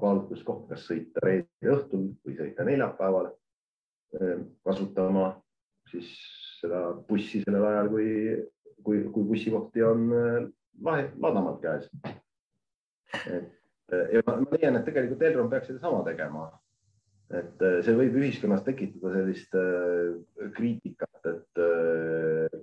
kaalutluskoht, 0.00 0.66
kas 0.72 0.88
sõita 0.88 1.22
reede 1.24 1.70
õhtul 1.76 2.08
või 2.26 2.34
sõita 2.40 2.66
neljapäeval, 2.66 3.30
kasutama 4.66 5.28
siis 5.90 6.10
seda 6.60 6.90
bussi 7.08 7.44
sellel 7.44 7.68
ajal, 7.70 7.92
kui, 7.94 8.08
kui, 8.82 9.04
kui 9.14 9.28
bussikohti 9.30 9.86
on 9.86 10.10
ladamalt 10.82 11.62
käes. 11.62 11.88
et 13.30 13.59
ja 13.92 14.22
ma, 14.26 14.36
leian, 14.52 14.78
et 14.78 14.88
tegelikult 14.88 15.22
Elron 15.26 15.50
peaks 15.52 15.70
sedasama 15.70 16.02
tegema. 16.06 16.48
et 17.30 17.62
äh, 17.62 17.76
see 17.86 17.94
võib 17.94 18.16
ühiskonnas 18.18 18.64
tekitada 18.66 19.12
sellist 19.14 19.54
äh, 19.54 20.48
kriitikat, 20.56 21.28
et 21.30 21.60
äh, 21.62 22.56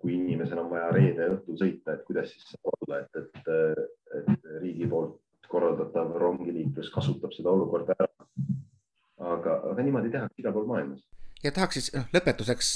kui 0.00 0.14
inimesel 0.16 0.62
on 0.62 0.70
vaja 0.70 0.88
reede 0.96 1.26
õhtul 1.34 1.58
sõita, 1.60 1.92
et 1.92 2.06
kuidas 2.08 2.30
siis 2.32 2.46
saab 2.54 2.72
olla, 2.72 3.02
et, 3.02 3.20
et, 3.20 3.50
et 4.20 4.48
riigi 4.62 4.88
poolt 4.88 5.20
korraldatav 5.52 6.16
rongiliiklus 6.20 6.88
kasutab 6.94 7.36
seda 7.36 7.52
olukorda 7.52 7.96
ära. 7.98 8.08
aga, 9.34 9.60
aga 9.72 9.84
niimoodi 9.84 10.12
tehakse 10.12 10.40
igal 10.40 10.56
pool 10.56 10.68
maailmas. 10.72 11.04
ja 11.44 11.52
tahaks 11.52 11.80
siis 11.80 11.92
noh, 11.96 12.08
lõpetuseks 12.16 12.72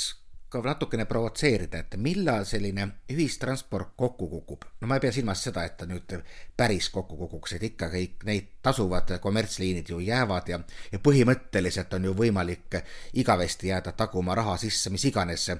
ka 0.49 0.63
natukene 0.65 1.05
provotseerida, 1.05 1.83
et 1.85 1.97
millal 2.01 2.47
selline 2.49 2.87
ühistransport 3.13 3.93
kokku 3.97 4.29
kukub. 4.29 4.65
no 4.81 4.89
ma 4.89 4.97
ei 4.97 5.05
pea 5.05 5.13
silmas 5.13 5.43
seda, 5.45 5.65
et 5.65 5.77
ta 5.77 5.87
nüüd 5.87 6.15
päris 6.57 6.89
kokku 6.95 7.17
kukuks, 7.17 7.53
et 7.57 7.67
ikka 7.69 7.91
kõik 7.93 8.25
need 8.25 8.49
tasuvad 8.63 9.19
kommertsliinid 9.21 9.91
ju 9.93 10.01
jäävad 10.01 10.49
ja, 10.49 10.61
ja 10.93 10.99
põhimõtteliselt 10.99 11.93
on 11.95 12.09
ju 12.09 12.15
võimalik 12.17 12.81
igavesti 13.13 13.69
jääda 13.69 13.93
taguma 13.93 14.35
raha 14.35 14.57
sisse 14.57 14.91
mis 14.91 15.05
iganes 15.05 15.51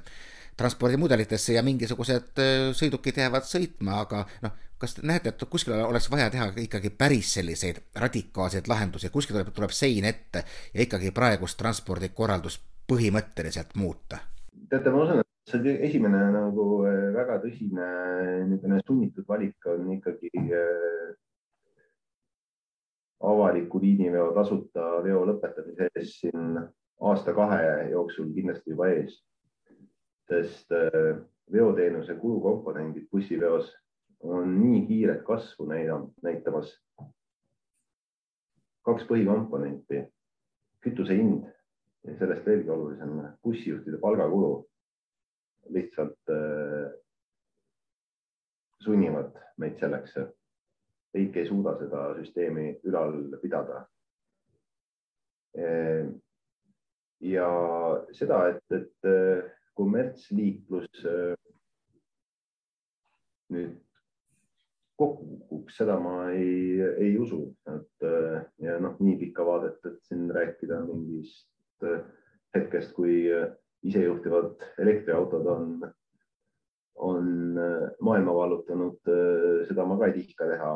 transpordimudelitesse 0.59 1.53
ja 1.55 1.63
mingisugused 1.63 2.41
sõidukid 2.75 3.21
jäävad 3.21 3.45
sõitma, 3.47 4.01
aga 4.07 4.25
noh, 4.43 4.57
kas 4.79 4.97
te 4.97 5.05
näete, 5.07 5.35
et 5.35 5.45
kuskil 5.51 5.77
oleks 5.77 6.09
vaja 6.11 6.31
teha 6.31 6.49
ikkagi 6.65 6.91
päris 6.91 7.35
selliseid 7.37 7.83
radikaalseid 7.95 8.71
lahendusi, 8.71 9.13
kuskil 9.15 9.37
tuleb, 9.37 9.53
tuleb 9.55 9.75
sein 9.75 10.09
ette 10.09 10.45
ja 10.73 10.83
ikkagi 10.83 11.13
praegust 11.15 11.59
transpordikorraldust 11.61 12.65
põhimõtteliselt 12.89 13.77
muuta? 13.77 14.25
Teate, 14.71 14.91
ma 14.91 15.05
usun, 15.05 15.23
et 15.23 15.53
see 15.53 15.77
esimene 15.89 16.21
nagu 16.35 16.67
äh, 16.89 17.09
väga 17.15 17.39
tõsine 17.45 17.87
niisugune 18.49 18.83
sunnitud 18.85 19.29
valik 19.29 19.71
on 19.71 19.93
ikkagi 19.97 20.31
äh, 20.35 21.15
avaliku 23.29 23.81
liiniveo 23.83 24.31
tasuta 24.37 24.99
veo 25.05 25.25
lõpetamise 25.29 25.89
ees 25.95 26.19
siin 26.21 26.59
aasta-kahe 27.09 27.91
jooksul 27.93 28.31
kindlasti 28.35 28.75
juba 28.75 28.91
ees 28.93 29.17
sest 30.29 30.73
äh, 30.73 31.17
veoteenuse 31.53 32.15
kulukomponendid 32.21 33.09
bussiveos 33.13 33.73
on 34.21 34.53
nii 34.61 34.87
kiiret 34.87 35.23
kasvu 35.25 35.67
näitamas. 35.69 36.75
kaks 38.89 39.05
põhikomponenti, 39.05 39.99
kütuse 40.81 41.13
hind 41.13 41.45
ja 42.09 42.17
sellest 42.19 42.47
veelgi 42.47 42.71
olulisem 42.73 43.21
bussijuhtide 43.45 44.01
palgakulu 44.01 44.53
lihtsalt 45.75 46.33
äh, 46.33 46.91
sunnivad 48.85 49.37
meid 49.57 49.79
selleks. 49.79 50.19
riik 51.15 51.37
ei 51.41 51.47
suuda 51.49 51.73
seda 51.81 52.01
süsteemi 52.19 52.81
ülal 52.85 53.15
pidada. 53.43 53.79
Äh, 55.57 56.11
ja 57.21 57.49
seda, 58.13 58.43
et, 58.53 58.77
et 58.77 59.09
kommertsliiklus 59.75 61.05
äh, 61.07 61.35
nüüd 63.55 63.77
kokku 64.99 65.27
kukuks, 65.39 65.77
seda 65.79 65.99
ma 66.03 66.31
ei, 66.35 66.81
ei 66.99 67.13
usu, 67.21 67.45
et 67.71 68.07
äh, 68.07 68.41
ja 68.65 68.79
noh, 68.83 68.97
nii 68.99 69.17
pikka 69.21 69.47
vaadet, 69.47 69.79
et 69.87 70.01
siin 70.09 70.27
rääkida 70.35 70.81
mingist 70.87 71.47
äh, 71.47 71.58
hetkest, 72.57 72.95
kui 72.97 73.27
isejuhtivad 73.87 74.65
elektriautod 74.83 75.47
on, 75.53 75.67
on 77.09 77.29
maailma 78.03 78.35
vallutanud, 78.35 79.11
seda 79.69 79.85
ma 79.87 79.99
ka 80.01 80.09
ei 80.09 80.17
tihka 80.21 80.49
teha. 80.51 80.73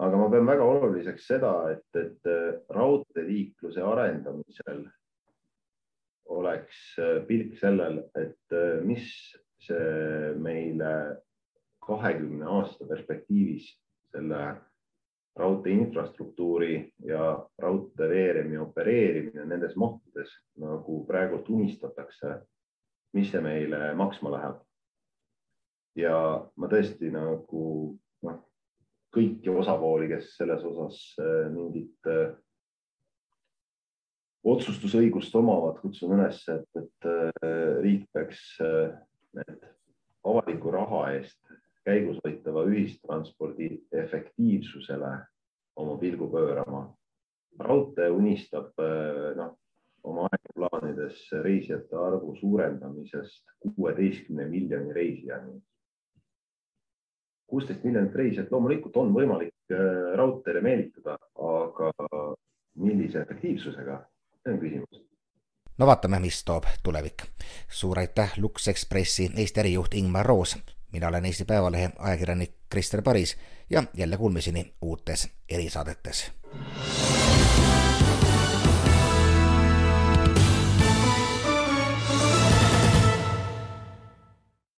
aga 0.00 0.16
ma 0.16 0.30
pean 0.32 0.46
väga 0.48 0.64
oluliseks 0.64 1.26
seda, 1.28 1.52
et, 1.74 2.00
et 2.00 2.30
raudteeliikluse 2.72 3.82
arendamisel 3.84 4.86
oleks 6.30 6.78
äh, 6.98 7.20
pilk 7.26 7.56
sellel, 7.58 8.04
et 8.18 8.54
äh, 8.54 8.80
mis 8.86 9.06
see 9.60 10.32
meile 10.40 10.92
kahekümne 11.84 12.46
aasta 12.48 12.86
perspektiivis 12.88 13.66
selle 14.14 14.40
raudtee 15.40 15.72
infrastruktuuri 15.72 16.74
ja 17.08 17.32
raudteeveeremi 17.62 18.58
opereerimine 18.60 19.46
nendes 19.48 19.76
mahtudes, 19.80 20.32
nagu 20.60 21.00
praegult 21.08 21.48
unistatakse, 21.48 22.36
mis 23.16 23.32
see 23.32 23.42
meile 23.44 23.94
maksma 23.98 24.34
läheb. 24.36 24.60
ja 25.98 26.14
ma 26.56 26.68
tõesti 26.70 27.10
nagu 27.10 27.64
noh, 28.22 28.36
kõiki 29.12 29.50
osapooli, 29.50 30.06
kes 30.12 30.36
selles 30.36 30.62
osas 30.64 31.00
äh, 31.18 31.48
mingit 31.50 32.12
otsustusõigust 34.44 35.34
omavad, 35.36 35.80
kutsun 35.82 36.14
üles, 36.16 36.40
et, 36.48 36.68
et 36.78 37.08
äh, 37.08 37.80
riik 37.84 38.06
peaks 38.14 38.40
äh, 38.64 38.94
need 39.36 39.66
avaliku 40.26 40.72
raha 40.74 41.04
eest 41.16 41.38
käigus 41.90 42.20
hoitava 42.24 42.64
ühistranspordi 42.70 43.70
efektiivsusele 44.04 45.12
oma 45.76 45.96
pilgu 45.98 46.30
pöörama. 46.30 46.88
raudtee 47.58 48.10
unistab 48.10 48.78
äh, 48.80 49.34
noh, 49.36 49.56
oma 50.02 50.28
aegplaanides 50.32 51.24
reisijate 51.42 51.96
arvu 51.96 52.36
suurendamisest 52.40 53.44
kuueteistkümne 53.74 54.46
miljoni 54.48 54.92
reisijani. 54.92 55.60
kuusteist 57.46 57.84
miljonit 57.84 58.14
reisijat 58.14 58.52
loomulikult 58.52 58.96
on 58.96 59.12
võimalik 59.14 59.74
raudteele 60.16 60.60
meelitada, 60.60 61.16
aga 61.34 61.90
millise 62.78 63.20
efektiivsusega 63.20 63.98
see 64.42 64.52
on 64.52 64.60
küsimus. 64.60 65.00
no 65.78 65.86
vaatame, 65.86 66.20
mis 66.20 66.44
toob 66.44 66.64
tulevik. 66.82 67.22
suur 67.68 67.98
aitäh, 67.98 68.38
Lux 68.38 68.68
Expressi 68.68 69.30
Eesti 69.36 69.60
ärijuht 69.60 69.94
Ingmar 69.94 70.26
Roos. 70.26 70.56
Mina 70.92 71.08
olen 71.08 71.24
Eesti 71.24 71.44
Päevalehe 71.44 71.90
ajakirjanik 71.98 72.54
Krister 72.70 73.02
Paris 73.02 73.36
ja 73.70 73.82
jälle 73.94 74.16
kuulmiseni 74.16 74.74
uutes 74.82 75.28
erisaadetes 75.48 76.32